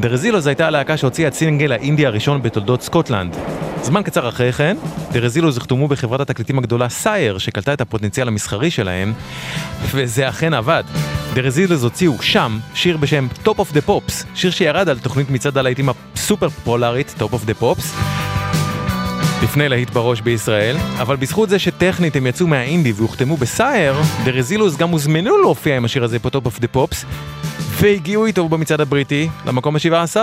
The 0.00 0.04
Rezilos 0.04 0.46
הייתה 0.46 0.66
הלהקה 0.66 0.96
שהוציאה 0.96 1.28
את 1.28 1.34
סינגל 1.34 1.72
האינדי 1.72 2.06
הראשון 2.06 2.42
בתולדות 2.42 2.82
סקוטלנד. 2.82 3.36
זמן 3.82 4.02
קצר 4.02 4.28
אחרי 4.28 4.52
כן, 4.52 4.76
The 5.12 5.25
Rezilos 5.25 5.56
הוחתמו 5.56 5.88
בחברת 5.88 6.20
התקליטים 6.20 6.58
הגדולה 6.58 6.88
Sire, 6.88 7.38
שקלטה 7.38 7.72
את 7.72 7.80
הפוטנציאל 7.80 8.28
המסחרי 8.28 8.70
שלהם, 8.70 9.12
וזה 9.90 10.28
אכן 10.28 10.54
עבד. 10.54 10.84
The 11.34 11.49
Rezilos 11.49 11.84
הוציאו 11.84 12.22
שם 12.22 12.58
שיר 12.74 12.96
בשם 12.96 13.26
Top 13.44 13.56
of 13.58 13.74
the 13.74 13.88
Pops, 13.88 14.12
שיר 14.34 14.50
שירד 14.50 14.88
על 14.88 14.98
תוכנית 14.98 15.30
מצעד 15.30 15.58
הלהיטים 15.58 15.88
הסופר 16.14 16.48
פופולרית, 16.48 17.14
Top 17.18 17.34
of 17.34 17.48
the 17.48 17.62
Pops, 17.62 17.84
לפני 19.42 19.68
להיט 19.68 19.90
בראש 19.90 20.20
בישראל, 20.20 20.76
אבל 20.98 21.16
בזכות 21.16 21.48
זה 21.48 21.58
שטכנית 21.58 22.16
הם 22.16 22.26
יצאו 22.26 22.46
מהאינדי 22.46 22.92
והוחתמו 22.92 23.36
ב 23.36 23.46
Sire, 23.46 23.94
The 24.24 24.40
Rezilos 24.40 24.76
גם 24.76 24.88
הוזמנו 24.88 25.38
להופיע 25.38 25.76
עם 25.76 25.84
השיר 25.84 26.04
הזה 26.04 26.18
ב 26.18 26.30
Top 26.30 26.46
of 26.46 26.60
the 26.60 26.68
Pops, 26.68 27.04
והגיעו 27.80 28.26
איתו 28.26 28.48
במצעד 28.48 28.80
הבריטי 28.80 29.28
למקום 29.46 29.76
ה-17. 29.76 30.16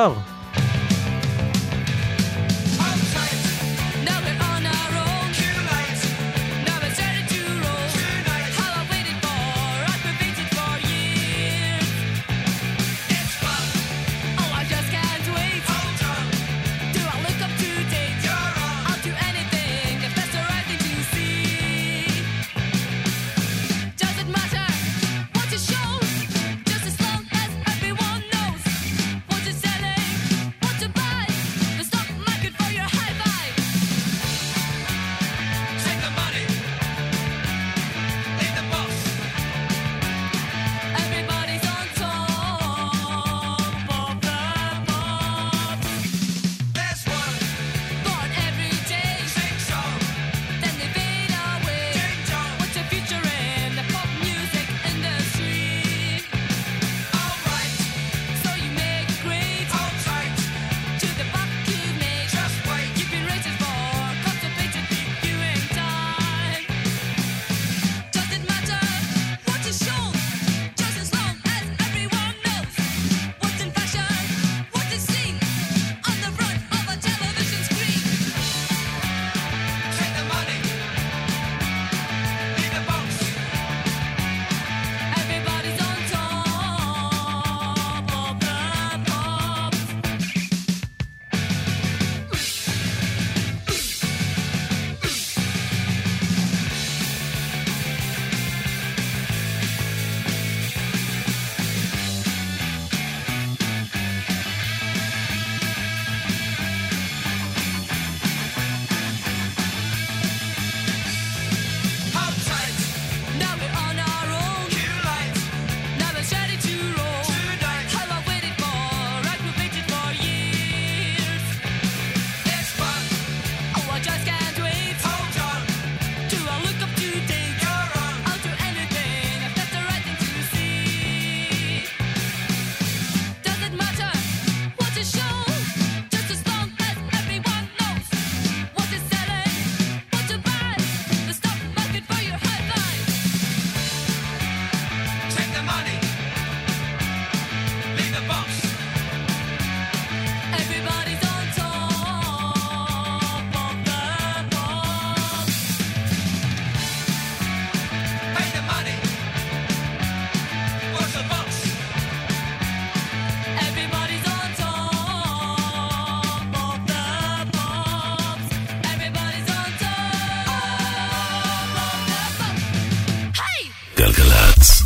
גלגלצ. 173.98 174.84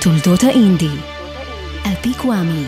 תולדות 0.00 0.42
האינדי, 0.42 0.88
על 1.84 1.92
פי 2.02 2.14
קוואמי. 2.14 2.64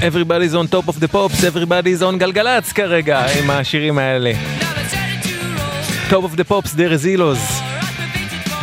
Everybody's 0.00 0.54
on 0.54 0.74
top 0.74 0.88
of 0.88 1.00
the 1.00 1.08
pops, 1.12 1.44
everybody's 1.44 2.02
on 2.02 2.16
גלגלצ 2.18 2.72
כרגע 2.72 3.26
עם 3.38 3.50
השירים 3.50 3.98
האלה. 3.98 4.32
Top 6.10 6.12
of 6.12 6.36
the 6.36 6.44
pops, 6.44 6.74
been 6.74 6.90
waiting 6.90 7.18
for 7.18 7.66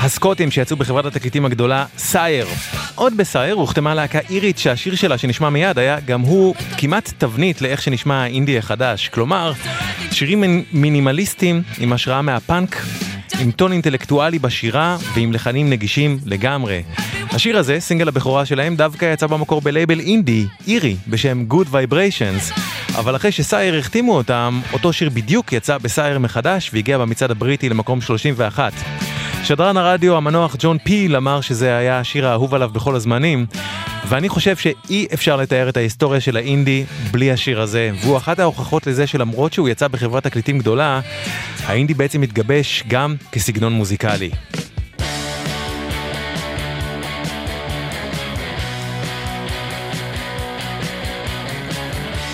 הסקוטים 0.04 0.52
שיצאו 0.52 0.78
בחברת 0.78 1.06
התקליטים 1.06 1.46
הגדולה 1.46 1.86
סייר. 1.98 2.48
עוד 2.96 3.18
בסייר 3.18 3.56
הוחתמה 3.56 3.96
להקה 3.96 4.20
אירית 4.30 4.58
שהשיר 4.58 4.96
שלה 4.96 5.18
שנשמע 5.18 5.50
מיד 5.50 5.80
היה 5.80 6.00
גם 6.00 6.22
הוא 6.22 6.56
כמעט 6.78 7.14
תבנית 7.18 7.62
לאיך 7.62 7.82
שנשמע 7.82 8.24
האינדי 8.24 8.58
החדש. 8.58 9.10
כלומר, 9.10 9.54
שירים 10.12 10.64
מינימליסטיים 10.72 11.62
עם 11.80 11.94
השראה 11.94 12.22
מהפאנק, 12.22 12.82
עם 13.44 13.52
טון 13.52 13.72
אינטלקטואלי 13.72 14.40
בשירה 14.40 14.98
ועם 15.16 15.34
לחנים 15.34 15.70
נגישים 15.70 16.20
לגמרי. 16.26 16.84
השיר 17.32 17.58
הזה, 17.58 17.80
סינגל 17.80 18.08
הבכורה 18.08 18.46
שלהם, 18.46 18.76
דווקא 18.76 19.14
יצא 19.14 19.28
במקור 19.28 19.62
בלייבל 19.62 20.00
אינדי, 20.00 20.46
אירי, 20.68 20.96
בשם 21.08 21.46
Good 21.50 21.68
Vibrations. 21.68 22.60
אבל 22.96 23.16
אחרי 23.16 23.32
שסייר 23.32 23.80
החתימו 23.80 24.16
אותם, 24.16 24.62
אותו 24.74 24.94
שיר 24.94 25.10
בדיוק 25.10 25.54
יצא 25.54 25.78
בסייר 25.78 26.20
מחדש 26.20 26.70
והגיע 26.74 26.98
במצעד 26.98 27.32
הבריטי 27.32 27.70
למקום 27.70 28.02
31. 28.02 28.74
שדרן 29.44 29.78
הרדיו 29.78 30.18
המנוח 30.18 30.56
ג'ון 30.60 30.78
פיל 30.78 31.16
אמר 31.16 31.42
שזה 31.42 31.78
היה 31.78 32.00
השיר 32.00 32.28
האהוב 32.28 32.54
עליו 32.54 32.70
בכל 32.70 32.96
הזמנים, 32.96 33.46
ואני 34.08 34.30
חושב 34.30 34.58
שאי 34.58 35.08
אפשר 35.14 35.36
לתאר 35.36 35.70
את 35.70 35.78
ההיסטוריה 35.78 36.22
של 36.22 36.38
האינדי 36.38 36.84
בלי 37.12 37.32
השיר 37.32 37.62
הזה, 37.62 37.92
והוא 38.02 38.18
אחת 38.18 38.40
ההוכחות 38.40 38.88
לזה 38.88 39.08
שלמרות 39.08 39.54
שהוא 39.54 39.70
יצא 39.70 39.88
בחברת 39.88 40.24
תקליטים 40.24 40.60
גדולה, 40.60 41.00
האינדי 41.66 41.94
בעצם 41.94 42.22
מתגבש 42.22 42.84
גם 42.88 43.16
כסגנון 43.32 43.74
מוזיקלי. 43.74 44.30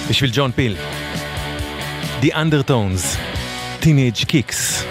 בשביל 0.10 0.30
ג'ון 0.34 0.52
פיל. 0.52 0.76
The 2.22 2.32
Undertones, 2.32 3.18
Teenage 3.82 4.26
Kicks. 4.26 4.84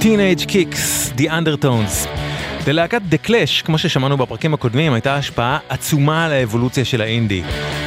Teenage 0.00 0.46
Kicks, 0.46 1.12
The 1.18 1.28
Undertones. 1.28 2.08
ללהקת 2.66 3.00
The 3.10 3.26
Clash, 3.26 3.64
כמו 3.64 3.78
ששמענו 3.78 4.16
בפרקים 4.16 4.54
הקודמים, 4.54 4.92
הייתה 4.92 5.14
השפעה 5.14 5.58
עצומה 5.68 6.24
על 6.24 6.32
האבולוציה 6.32 6.84
של 6.84 7.00
האינדי. 7.00 7.42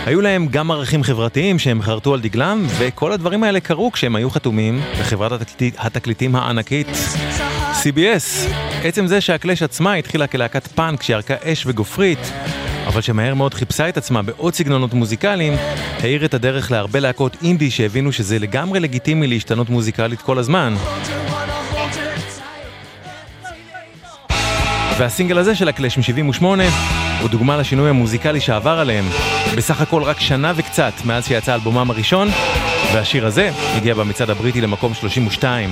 היו 0.05 0.21
להם 0.21 0.47
גם 0.47 0.71
ערכים 0.71 1.03
חברתיים 1.03 1.59
שהם 1.59 1.81
חרטו 1.81 2.13
על 2.13 2.21
דגלם, 2.21 2.65
וכל 2.77 3.11
הדברים 3.11 3.43
האלה 3.43 3.59
קרו 3.59 3.91
כשהם 3.91 4.15
היו 4.15 4.29
חתומים 4.29 4.81
בחברת 4.99 5.41
התקליט, 5.41 5.75
התקליטים 5.77 6.35
הענקית 6.35 6.87
CBS. 7.83 8.49
עצם 8.83 9.07
זה 9.07 9.21
שהקלאש 9.21 9.63
עצמה 9.63 9.93
התחילה 9.93 10.27
כלהקת 10.27 10.67
פאנק 10.67 11.03
שירקה 11.03 11.35
אש 11.43 11.65
וגופרית, 11.65 12.31
אבל 12.87 13.01
שמהר 13.01 13.33
מאוד 13.33 13.53
חיפשה 13.53 13.89
את 13.89 13.97
עצמה 13.97 14.21
בעוד 14.21 14.53
סגנונות 14.53 14.93
מוזיקליים, 14.93 15.53
האיר 15.99 16.25
את 16.25 16.33
הדרך 16.33 16.71
להרבה 16.71 16.99
להקות 16.99 17.37
אינדי 17.43 17.71
שהבינו 17.71 18.11
שזה 18.11 18.39
לגמרי 18.39 18.79
לגיטימי 18.79 19.27
להשתנות 19.27 19.69
מוזיקלית 19.69 20.21
כל 20.21 20.37
הזמן. 20.37 20.75
והסינגל 24.97 25.37
הזה 25.37 25.55
של 25.55 25.67
הקלאש 25.67 25.97
מ-78 25.97 26.43
הוא 27.21 27.29
דוגמה 27.29 27.57
לשינוי 27.57 27.89
המוזיקלי 27.89 28.39
שעבר 28.39 28.79
עליהם, 28.79 29.05
בסך 29.57 29.81
הכל 29.81 30.03
רק 30.03 30.19
שנה 30.19 30.53
וקצת 30.55 30.93
מאז 31.05 31.27
שיצא 31.27 31.55
אלבומם 31.55 31.89
הראשון, 31.89 32.27
והשיר 32.93 33.25
הזה 33.25 33.49
הגיע 33.75 33.93
במצעד 33.93 34.29
הבריטי 34.29 34.61
למקום 34.61 34.93
32. 34.93 35.69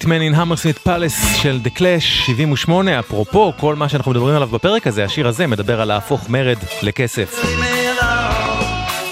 White 0.00 0.06
Man 0.06 0.22
in 0.32 0.34
Hammersmith 0.34 0.86
Palace 0.86 1.36
של 1.36 1.60
The 1.64 1.78
Clash 1.78 2.26
78, 2.26 2.98
אפרופו 2.98 3.52
כל 3.56 3.74
מה 3.74 3.88
שאנחנו 3.88 4.10
מדברים 4.10 4.34
עליו 4.36 4.48
בפרק 4.48 4.86
הזה, 4.86 5.04
השיר 5.04 5.28
הזה 5.28 5.46
מדבר 5.46 5.80
על 5.80 5.88
להפוך 5.88 6.30
מרד 6.30 6.56
לכסף. 6.82 7.44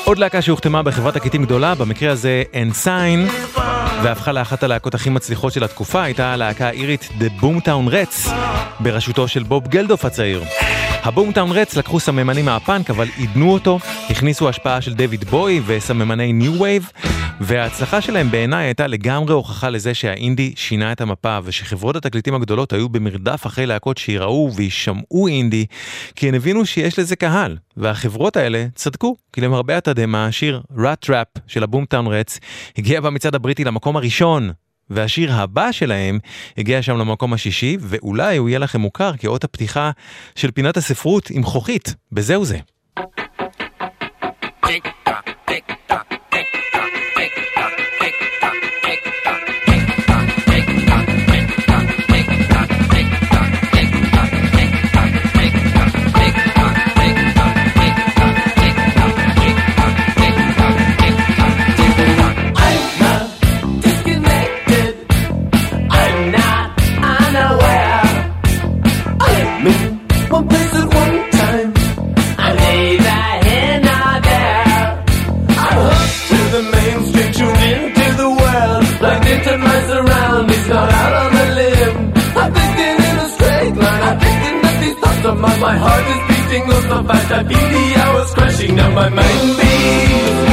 עוד 0.04 0.18
להקה 0.18 0.42
שהוחתמה 0.42 0.82
בחברת 0.82 1.14
תקליטים 1.14 1.44
גדולה, 1.44 1.74
במקרה 1.74 2.12
הזה 2.12 2.42
Ensign, 2.52 3.32
והפכה 4.02 4.32
לאחת 4.32 4.62
הלהקות 4.62 4.94
הכי 4.94 5.10
מצליחות 5.10 5.52
של 5.52 5.64
התקופה, 5.64 6.02
הייתה 6.02 6.32
הלהקה 6.32 6.66
האירית 6.66 7.08
The 7.18 7.42
Boomtown 7.42 7.90
Rats, 7.90 8.30
בראשותו 8.80 9.28
של 9.28 9.42
בוב 9.42 9.68
גלדוף 9.68 10.04
הצעיר. 10.04 10.42
ה 11.02 11.08
Boomtown 11.08 11.52
Rats 11.52 11.76
לקחו 11.76 12.00
סממנים 12.00 12.44
מהפאנק 12.44 12.90
אבל 12.90 13.06
עידנו 13.16 13.52
אותו, 13.52 13.78
הכניסו 14.10 14.48
השפעה 14.48 14.80
של 14.80 14.94
דיוויד 14.94 15.24
בואי 15.24 15.60
וסממני 15.66 16.32
ניו 16.32 16.60
וייב 16.60 16.90
וההצלחה 17.40 18.00
שלהם 18.00 18.30
בעיניי 18.30 18.64
הייתה 18.66 18.86
לגמרי 18.86 19.32
הוכחה 19.32 19.70
לזה 19.70 19.94
שהאינדי 19.94 20.52
שינה 20.56 20.92
את 20.92 21.00
המפה 21.00 21.38
ושחברות 21.44 21.96
התקליטים 21.96 22.34
הגדולות 22.34 22.72
היו 22.72 22.88
במרדף 22.88 23.46
אחרי 23.46 23.66
להקות 23.66 23.98
שיראו 23.98 24.50
וישמעו 24.54 25.28
אינדי 25.28 25.66
כי 26.16 26.28
הן 26.28 26.34
הבינו 26.34 26.66
שיש 26.66 26.98
לזה 26.98 27.16
קהל 27.16 27.56
והחברות 27.76 28.36
האלה 28.36 28.66
צדקו 28.74 29.16
כי 29.32 29.40
למרבה 29.40 29.76
התדהמה 29.76 30.26
השיר 30.26 30.62
Rat 30.76 31.04
Trap 31.04 31.28
של 31.46 31.62
ה 31.62 31.67
Boomtown 31.67 32.06
Rats 32.06 32.38
הגיע 32.78 33.00
במצעד 33.00 33.34
הבריטי 33.34 33.64
למקום 33.64 33.96
הראשון 33.96 34.50
והשיר 34.90 35.32
הבא 35.32 35.72
שלהם 35.72 36.18
הגיע 36.58 36.82
שם 36.82 36.96
למקום 36.96 37.32
השישי, 37.32 37.76
ואולי 37.80 38.36
הוא 38.36 38.48
יהיה 38.48 38.58
לכם 38.58 38.80
מוכר 38.80 39.16
כאות 39.16 39.44
הפתיחה 39.44 39.90
של 40.34 40.50
פינת 40.50 40.76
הספרות 40.76 41.30
עם 41.30 41.44
חוכית, 41.44 41.94
בזהו 42.12 42.44
זה. 42.44 42.58
One 70.38 70.48
place 70.48 70.74
at 70.74 70.88
one 71.02 71.16
time. 71.30 71.70
I'm 72.44 72.56
neither 72.62 73.20
here 73.46 73.76
nor 73.88 74.12
there. 74.28 75.04
I'm 75.64 75.78
hooked 75.86 76.18
to 76.30 76.38
the 76.54 76.62
mainstream, 76.74 77.30
tuned 77.38 77.62
into 77.74 78.06
the 78.22 78.30
world. 78.38 78.84
Plugged 79.00 79.26
into 79.34 79.52
my 79.66 79.78
surroundings, 79.90 80.68
not 80.68 80.90
out 81.00 81.14
on 81.22 81.32
a 81.42 81.46
limb. 81.58 81.96
I'm 82.40 82.50
thinking 82.58 82.98
in 83.08 83.16
a 83.24 83.28
straight 83.34 83.74
line. 83.82 84.02
I'm 84.08 84.18
thinking 84.24 84.56
that 84.62 84.76
these 84.82 84.96
thoughts 85.02 85.24
of 85.30 85.36
mine. 85.42 85.60
My 85.60 85.76
heart 85.84 86.04
is 86.14 86.20
beating 86.28 86.64
up 86.74 86.82
so 86.90 86.98
fast. 87.08 87.32
I 87.32 87.40
feel 87.48 87.66
the 87.74 87.84
hours 88.02 88.30
crashing 88.36 88.76
down 88.76 88.94
my 88.94 89.08
mind. 89.08 89.48
Beats 89.58 90.47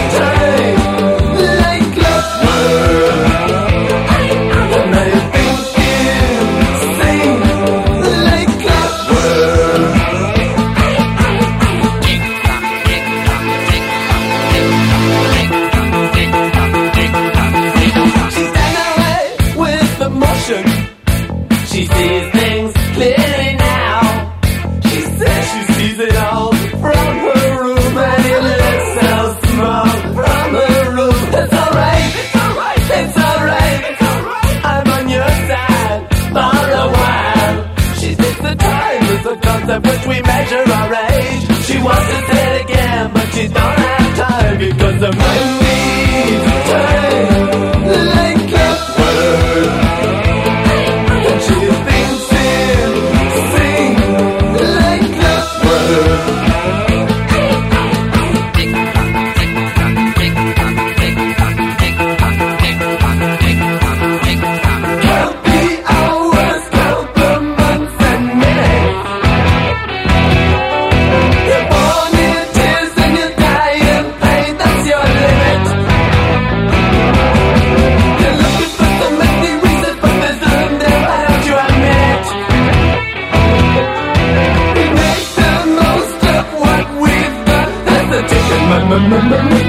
remember 88.95 89.43
me. 89.49 89.64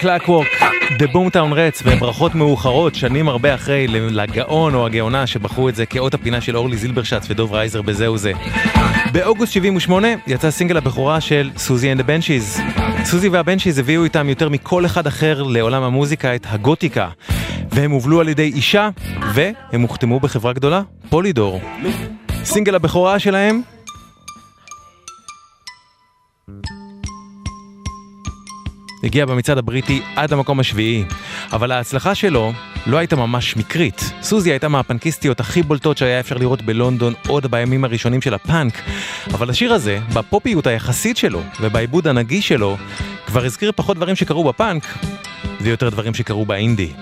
Clockwork, 0.00 0.62
The 0.98 1.06
Boomtown 1.12 1.52
Rats, 1.52 1.82
וברכות 1.84 2.34
מאוחרות, 2.34 2.94
שנים 2.94 3.28
הרבה 3.28 3.54
אחרי, 3.54 3.86
לגאון 3.88 4.74
או 4.74 4.86
הגאונה 4.86 5.26
שבחרו 5.26 5.68
את 5.68 5.74
זה 5.74 5.86
כאות 5.86 6.14
הפינה 6.14 6.40
של 6.40 6.56
אורלי 6.56 6.76
זילברשץ 6.76 7.26
ודוב 7.30 7.52
רייזר 7.52 7.82
בזהו 7.82 8.18
זה. 8.18 8.32
באוגוסט 9.12 9.52
78 9.52 10.08
יצא 10.26 10.50
סינגל 10.50 10.76
הבכורה 10.76 11.20
של 11.20 11.50
Siouxsie 11.56 11.92
and 11.92 12.00
ה 12.00 12.06
Banshees. 12.06 12.60
Siouxsie 13.04 13.23
וה 13.23 13.28
Banshees 13.28 13.78
הביאו 13.78 14.04
איתם 14.04 14.28
יותר 14.28 14.48
מכל 14.48 14.86
אחד 14.86 15.06
אחר 15.06 15.42
לעולם 15.42 15.82
המוזיקה 15.82 16.34
את 16.34 16.46
הגותיקה. 16.50 17.08
והם 17.72 17.90
הובלו 17.90 18.20
על 18.20 18.28
ידי 18.28 18.52
אישה, 18.54 18.88
והם 19.34 19.82
הוחתמו 19.82 20.20
בחברה 20.20 20.52
גדולה, 20.52 20.82
Polydor. 21.08 21.60
סינגל 22.44 22.74
הבכורה 22.74 23.18
שלהם 23.18 23.60
הגיע 29.02 29.26
במצעד 29.26 29.58
הבריטי 29.58 30.02
עד 30.16 30.32
למקום 30.32 30.60
השביעי, 30.60 31.04
אבל 31.52 31.72
ההצלחה 31.72 32.14
שלו 32.14 32.52
לא 32.86 32.96
הייתה 32.96 33.16
ממש 33.16 33.56
מקרית. 33.56 34.12
סוזי 34.22 34.50
הייתה 34.50 34.68
מהפנקיסטיות 34.68 35.40
הכי 35.40 35.62
בולטות 35.62 35.98
שהיה 35.98 36.20
אפשר 36.20 36.36
לראות 36.36 36.62
בלונדון 36.62 37.14
עוד 37.26 37.46
בימים 37.46 37.84
הראשונים 37.84 38.20
של 38.20 38.34
הפאנק, 38.34 38.74
אבל 39.34 39.50
השיר 39.50 39.72
הזה, 39.72 39.98
בפופיות 40.14 40.66
היחסית 40.66 41.16
שלו 41.16 41.42
ובעיבוד 41.60 42.06
הנגיש 42.06 42.48
שלו, 42.48 42.76
כבר 43.26 43.44
הזכיר 43.44 43.72
פחות 43.76 43.96
דברים 43.96 44.16
שקרו 44.16 44.44
בפאנק, 44.44 44.84
ויותר 45.60 45.88
דברים 45.88 46.14
שקרו 46.14 46.46
באינדי. 46.46 46.92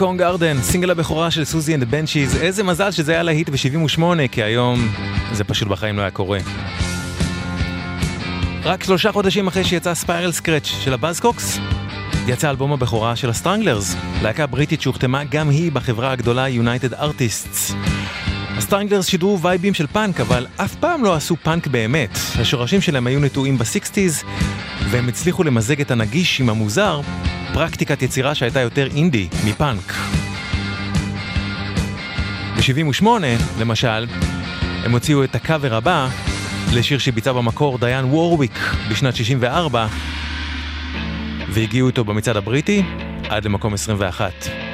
Hong 0.00 0.08
Kong 0.08 0.18
Garden, 0.18 0.62
סינגל 0.62 0.90
הבכורה 0.90 1.30
של 1.30 1.44
Siouxsie 1.44 1.74
and 1.74 1.84
Banshees, 1.84 2.36
איזה 2.36 2.62
מזל 2.62 2.90
שזה 2.90 3.12
היה 3.12 3.22
להיט 3.22 3.48
ב-78, 3.48 4.02
כי 4.32 4.42
היום 4.42 4.88
זה 5.32 5.44
פשוט 5.44 5.68
בחיים 5.68 5.96
לא 5.96 6.02
היה 6.02 6.10
קורה. 6.10 6.38
רק 8.64 8.84
שלושה 8.84 9.12
חודשים 9.12 9.46
אחרי 9.46 9.64
שיצא 9.64 9.94
Spiral 9.94 10.32
Scratch 10.32 10.66
של 10.66 10.92
ה 10.92 10.98
Buzzcocks, 10.98 11.58
יצא 12.26 12.50
אלבום 12.50 12.72
הבכורה 12.72 13.16
של 13.16 13.30
ה 13.30 13.36
Stranglers, 13.36 13.96
להקה 14.22 14.46
בריטית 14.46 14.82
שהוחתמה 14.82 15.24
גם 15.24 15.50
היא 15.50 15.72
בחברה 15.72 16.12
הגדולה 16.12 16.48
United 16.48 16.94
Artists. 16.94 17.74
ה 18.56 18.61
Stranglers 18.61 19.06
שידרו 19.06 19.40
וייבים 19.42 19.74
של 19.74 19.86
פאנק, 19.86 20.20
אבל 20.20 20.46
אף 20.56 20.74
פעם 20.74 21.04
לא 21.04 21.14
עשו 21.14 21.36
פאנק 21.36 21.66
באמת. 21.66 22.18
השורשים 22.38 22.80
שלהם 22.80 23.06
היו 23.06 23.20
נטועים 23.20 23.58
בסיקסטיז, 23.58 24.22
והם 24.90 25.08
הצליחו 25.08 25.44
למזג 25.44 25.80
את 25.80 25.90
הנגיש 25.90 26.40
עם 26.40 26.50
המוזר, 26.50 27.00
פרקטיקת 27.56 28.02
יצירה 28.02 28.34
שהייתה 28.34 28.60
יותר 28.60 28.86
אינדי 28.96 29.28
מפאנק. 29.46 29.92
ב-78, 32.56 33.06
למשל, 33.60 34.06
הם 34.84 34.92
הוציאו 34.92 35.24
את 35.24 35.34
הקאבר 35.34 35.74
הבא 35.74 36.08
לשיר 36.74 36.98
שביצע 36.98 37.32
במקור 37.32 37.78
דיין 37.78 38.04
וורוויק 38.04 38.58
בשנת 38.90 39.16
64, 39.16 39.86
והגיעו 41.48 41.88
איתו 41.88 42.04
במצעד 42.04 42.36
הבריטי 42.36 42.82
עד 43.28 43.44
למקום 43.44 43.74
21. 43.74 44.65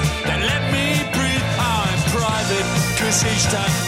That 0.00 0.40
let 0.40 0.62
me 0.72 0.86
breathe. 1.12 1.46
I'm 1.58 1.98
private, 2.16 2.66
cause 2.98 3.24
each 3.24 3.44
time 3.52 3.81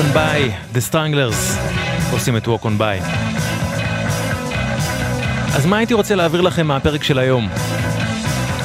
on 0.00 0.14
by, 0.14 0.74
The 0.74 0.92
Stranglers 0.92 1.58
עושים 2.12 2.36
את 2.36 2.46
Walk 2.46 2.62
on 2.62 2.80
by. 2.80 3.04
אז 5.54 5.66
מה 5.66 5.78
הייתי 5.78 5.94
רוצה 5.94 6.14
להעביר 6.14 6.40
לכם 6.40 6.66
מהפרק 6.66 7.02
של 7.02 7.18
היום? 7.18 7.48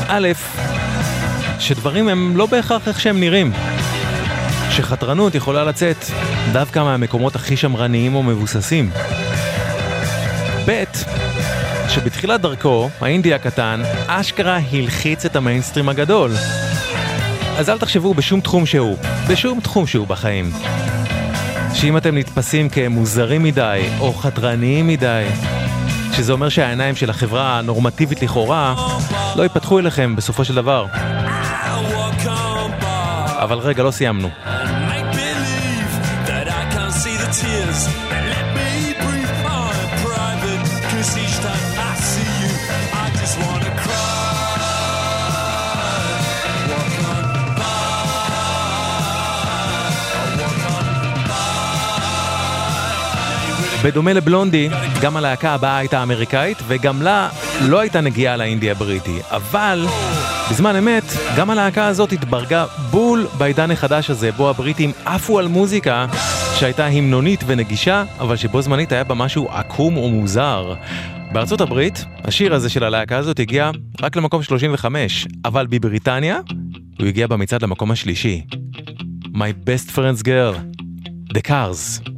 א', 0.07 0.27
שדברים 1.59 2.07
הם 2.07 2.37
לא 2.37 2.45
בהכרח 2.45 2.87
איך 2.87 2.99
שהם 2.99 3.19
נראים. 3.19 3.51
שחתרנות 4.69 5.35
יכולה 5.35 5.63
לצאת 5.63 6.05
דווקא 6.51 6.79
מהמקומות 6.79 7.35
הכי 7.35 7.57
שמרניים 7.57 8.15
או 8.15 8.23
מבוססים. 8.23 8.91
ב', 10.67 10.83
שבתחילת 11.89 12.41
דרכו, 12.41 12.89
האינדי 13.01 13.33
הקטן, 13.33 13.81
אשכרה 14.07 14.59
הלחיץ 14.71 15.25
את 15.25 15.35
המיינסטרים 15.35 15.89
הגדול. 15.89 16.31
אז 17.57 17.69
אל 17.69 17.77
תחשבו 17.77 18.13
בשום 18.13 18.41
תחום 18.41 18.65
שהוא, 18.65 18.97
בשום 19.29 19.59
תחום 19.59 19.87
שהוא 19.87 20.07
בחיים. 20.07 20.51
שאם 21.75 21.97
אתם 21.97 22.17
נתפסים 22.17 22.69
כמוזרים 22.69 23.43
מדי 23.43 23.89
או 23.99 24.13
חתרניים 24.13 24.87
מדי, 24.87 25.25
שזה 26.13 26.33
אומר 26.33 26.49
שהעיניים 26.49 26.95
של 26.95 27.09
החברה 27.09 27.59
הנורמטיבית 27.59 28.21
לכאורה 28.21 28.75
לא 29.35 29.43
ייפתחו 29.43 29.79
אליכם 29.79 30.15
בסופו 30.15 30.45
של 30.45 30.55
דבר. 30.55 30.85
אבל 33.27 33.57
רגע, 33.57 33.83
לא 33.83 33.91
סיימנו. 33.91 34.29
בדומה 53.85 54.13
לבלונדי, 54.13 54.69
גם 55.01 55.17
הלהקה 55.17 55.53
הבאה 55.53 55.77
הייתה 55.77 56.03
אמריקאית, 56.03 56.57
וגם 56.67 57.01
לה 57.01 57.29
לא 57.61 57.79
הייתה 57.79 58.01
נגיעה 58.01 58.37
לאינדי 58.37 58.71
הבריטי. 58.71 59.19
אבל, 59.31 59.85
בזמן 60.51 60.75
אמת, 60.75 61.03
גם 61.37 61.49
הלהקה 61.49 61.87
הזאת 61.87 62.11
התברגה 62.11 62.65
בול 62.91 63.27
בעידן 63.37 63.71
החדש 63.71 64.09
הזה, 64.09 64.31
בו 64.31 64.49
הבריטים 64.49 64.91
עפו 65.05 65.39
על 65.39 65.47
מוזיקה 65.47 66.05
שהייתה 66.55 66.85
המנונית 66.85 67.43
ונגישה, 67.45 68.03
אבל 68.19 68.35
שבו 68.35 68.61
זמנית 68.61 68.91
היה 68.91 69.03
בה 69.03 69.15
משהו 69.15 69.49
עקום 69.49 69.97
ומוזר. 69.97 70.73
בארצות 71.31 71.61
הברית, 71.61 72.05
השיר 72.23 72.53
הזה 72.53 72.69
של 72.69 72.83
הלהקה 72.83 73.17
הזאת 73.17 73.39
הגיע 73.39 73.71
רק 74.01 74.15
למקום 74.15 74.43
35, 74.43 75.27
אבל 75.45 75.67
בבריטניה, 75.67 76.39
הוא 76.99 77.07
הגיע 77.07 77.27
במצעד 77.27 77.63
למקום 77.63 77.91
השלישי. 77.91 78.45
My 79.25 79.67
best 79.67 79.89
friend's 79.95 80.23
girl, 80.23 80.55
The 81.33 81.41
Cars. 81.47 82.14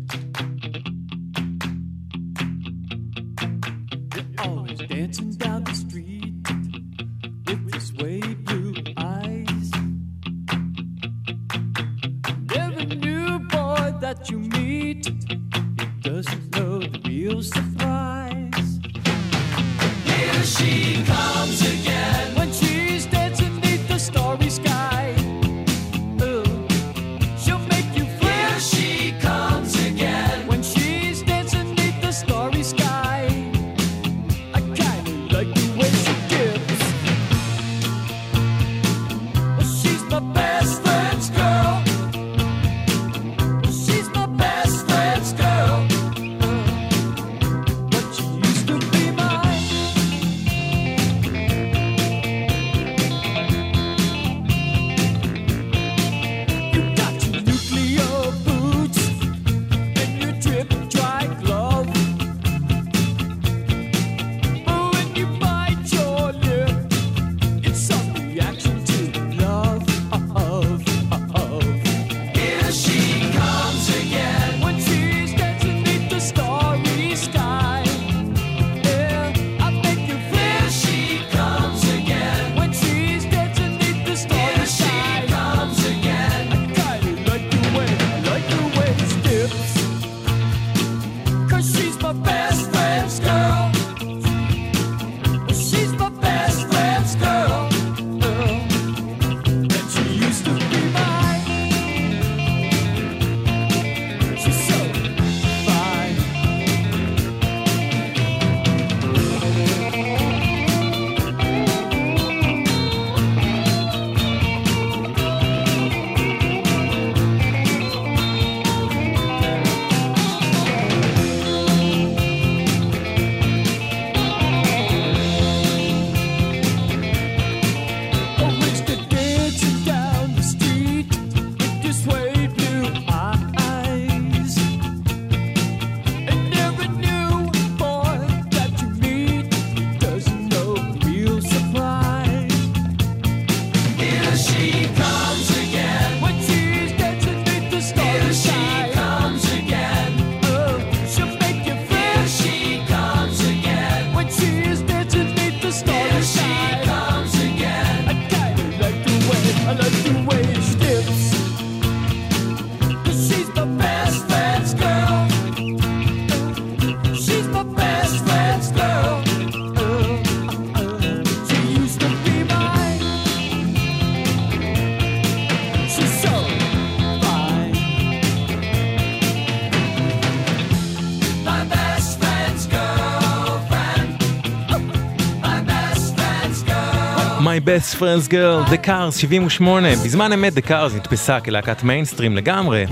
My 187.57 187.59
Best 187.59 187.95
Friend's 187.95 188.27
Girl, 188.27 188.71
The 188.71 188.87
Cars, 188.87 189.11
78. 189.11 189.95
בזמן 190.03 190.33
אמת 190.33 190.53
The 190.57 190.61
Cars 190.61 190.95
נתפסה 190.95 191.39
כלהקת 191.39 191.83
מיינסטרים 191.83 192.37
לגמרי, 192.37 192.85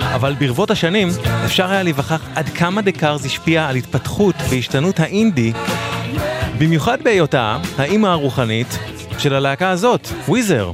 אבל 0.00 0.34
ברבות 0.38 0.70
השנים 0.70 1.08
אפשר 1.44 1.70
היה 1.70 1.82
להיווכח 1.82 2.20
עד 2.34 2.48
כמה 2.48 2.80
The 2.80 2.98
Cars 3.00 3.26
השפיע 3.26 3.68
על 3.68 3.76
התפתחות 3.76 4.34
והשתנות 4.50 5.00
האינדי, 5.00 5.52
במיוחד 6.58 7.02
בהיותה 7.02 7.58
האימא 7.78 8.06
הרוחנית 8.06 8.78
של 9.18 9.34
הלהקה 9.34 9.70
הזאת, 9.70 10.08
וויזר. 10.28 10.72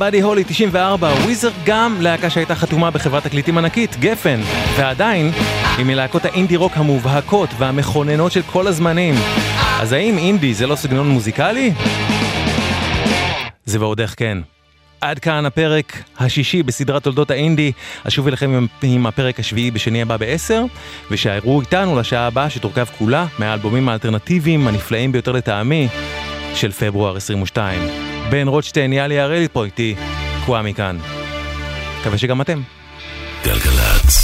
באדי 0.00 0.20
הולי 0.20 0.44
94, 0.44 1.08
וויזר 1.08 1.50
גם 1.64 1.96
להקה 2.00 2.30
שהייתה 2.30 2.54
חתומה 2.54 2.90
בחברת 2.90 3.24
תקליטים 3.24 3.58
ענקית, 3.58 3.96
גפן, 3.96 4.40
ועדיין 4.76 5.30
היא 5.78 5.86
מלהקות 5.86 6.24
האינדי 6.24 6.56
רוק 6.56 6.72
המובהקות 6.74 7.50
והמכוננות 7.58 8.32
של 8.32 8.42
כל 8.42 8.66
הזמנים. 8.66 9.14
אז 9.80 9.92
האם 9.92 10.18
אינדי 10.18 10.54
זה 10.54 10.66
לא 10.66 10.76
סגנון 10.76 11.08
מוזיקלי? 11.08 11.72
זה 13.64 13.80
ועוד 13.80 14.00
איך 14.00 14.14
כן. 14.16 14.38
עד 15.00 15.18
כאן 15.18 15.46
הפרק 15.46 16.02
השישי 16.18 16.62
בסדרת 16.62 17.02
תולדות 17.02 17.30
האינדי. 17.30 17.72
אשוב 18.08 18.26
אליכם 18.26 18.50
עם, 18.50 18.66
עם 18.82 19.06
הפרק 19.06 19.40
השביעי 19.40 19.70
בשני 19.70 20.02
הבא 20.02 20.16
בעשר, 20.16 20.64
ושיירו 21.10 21.60
איתנו 21.60 22.00
לשעה 22.00 22.26
הבאה 22.26 22.50
שתורכב 22.50 22.86
כולה 22.98 23.26
מהאלבומים 23.38 23.88
האלטרנטיביים 23.88 24.66
הנפלאים 24.66 25.12
ביותר 25.12 25.32
לטעמי 25.32 25.88
של 26.54 26.72
פברואר 26.72 27.16
22. 27.16 28.09
בן 28.30 28.48
רוטשטיין, 28.48 28.92
יאלי 28.92 29.20
הראלי 29.20 29.48
פה 29.52 29.64
איתי, 29.64 29.94
קוואמי 30.46 30.74
כאן. 30.74 30.98
מקווה 32.00 32.18
שגם 32.18 32.40
אתם. 32.40 32.60
גלגלצ. 33.44 34.20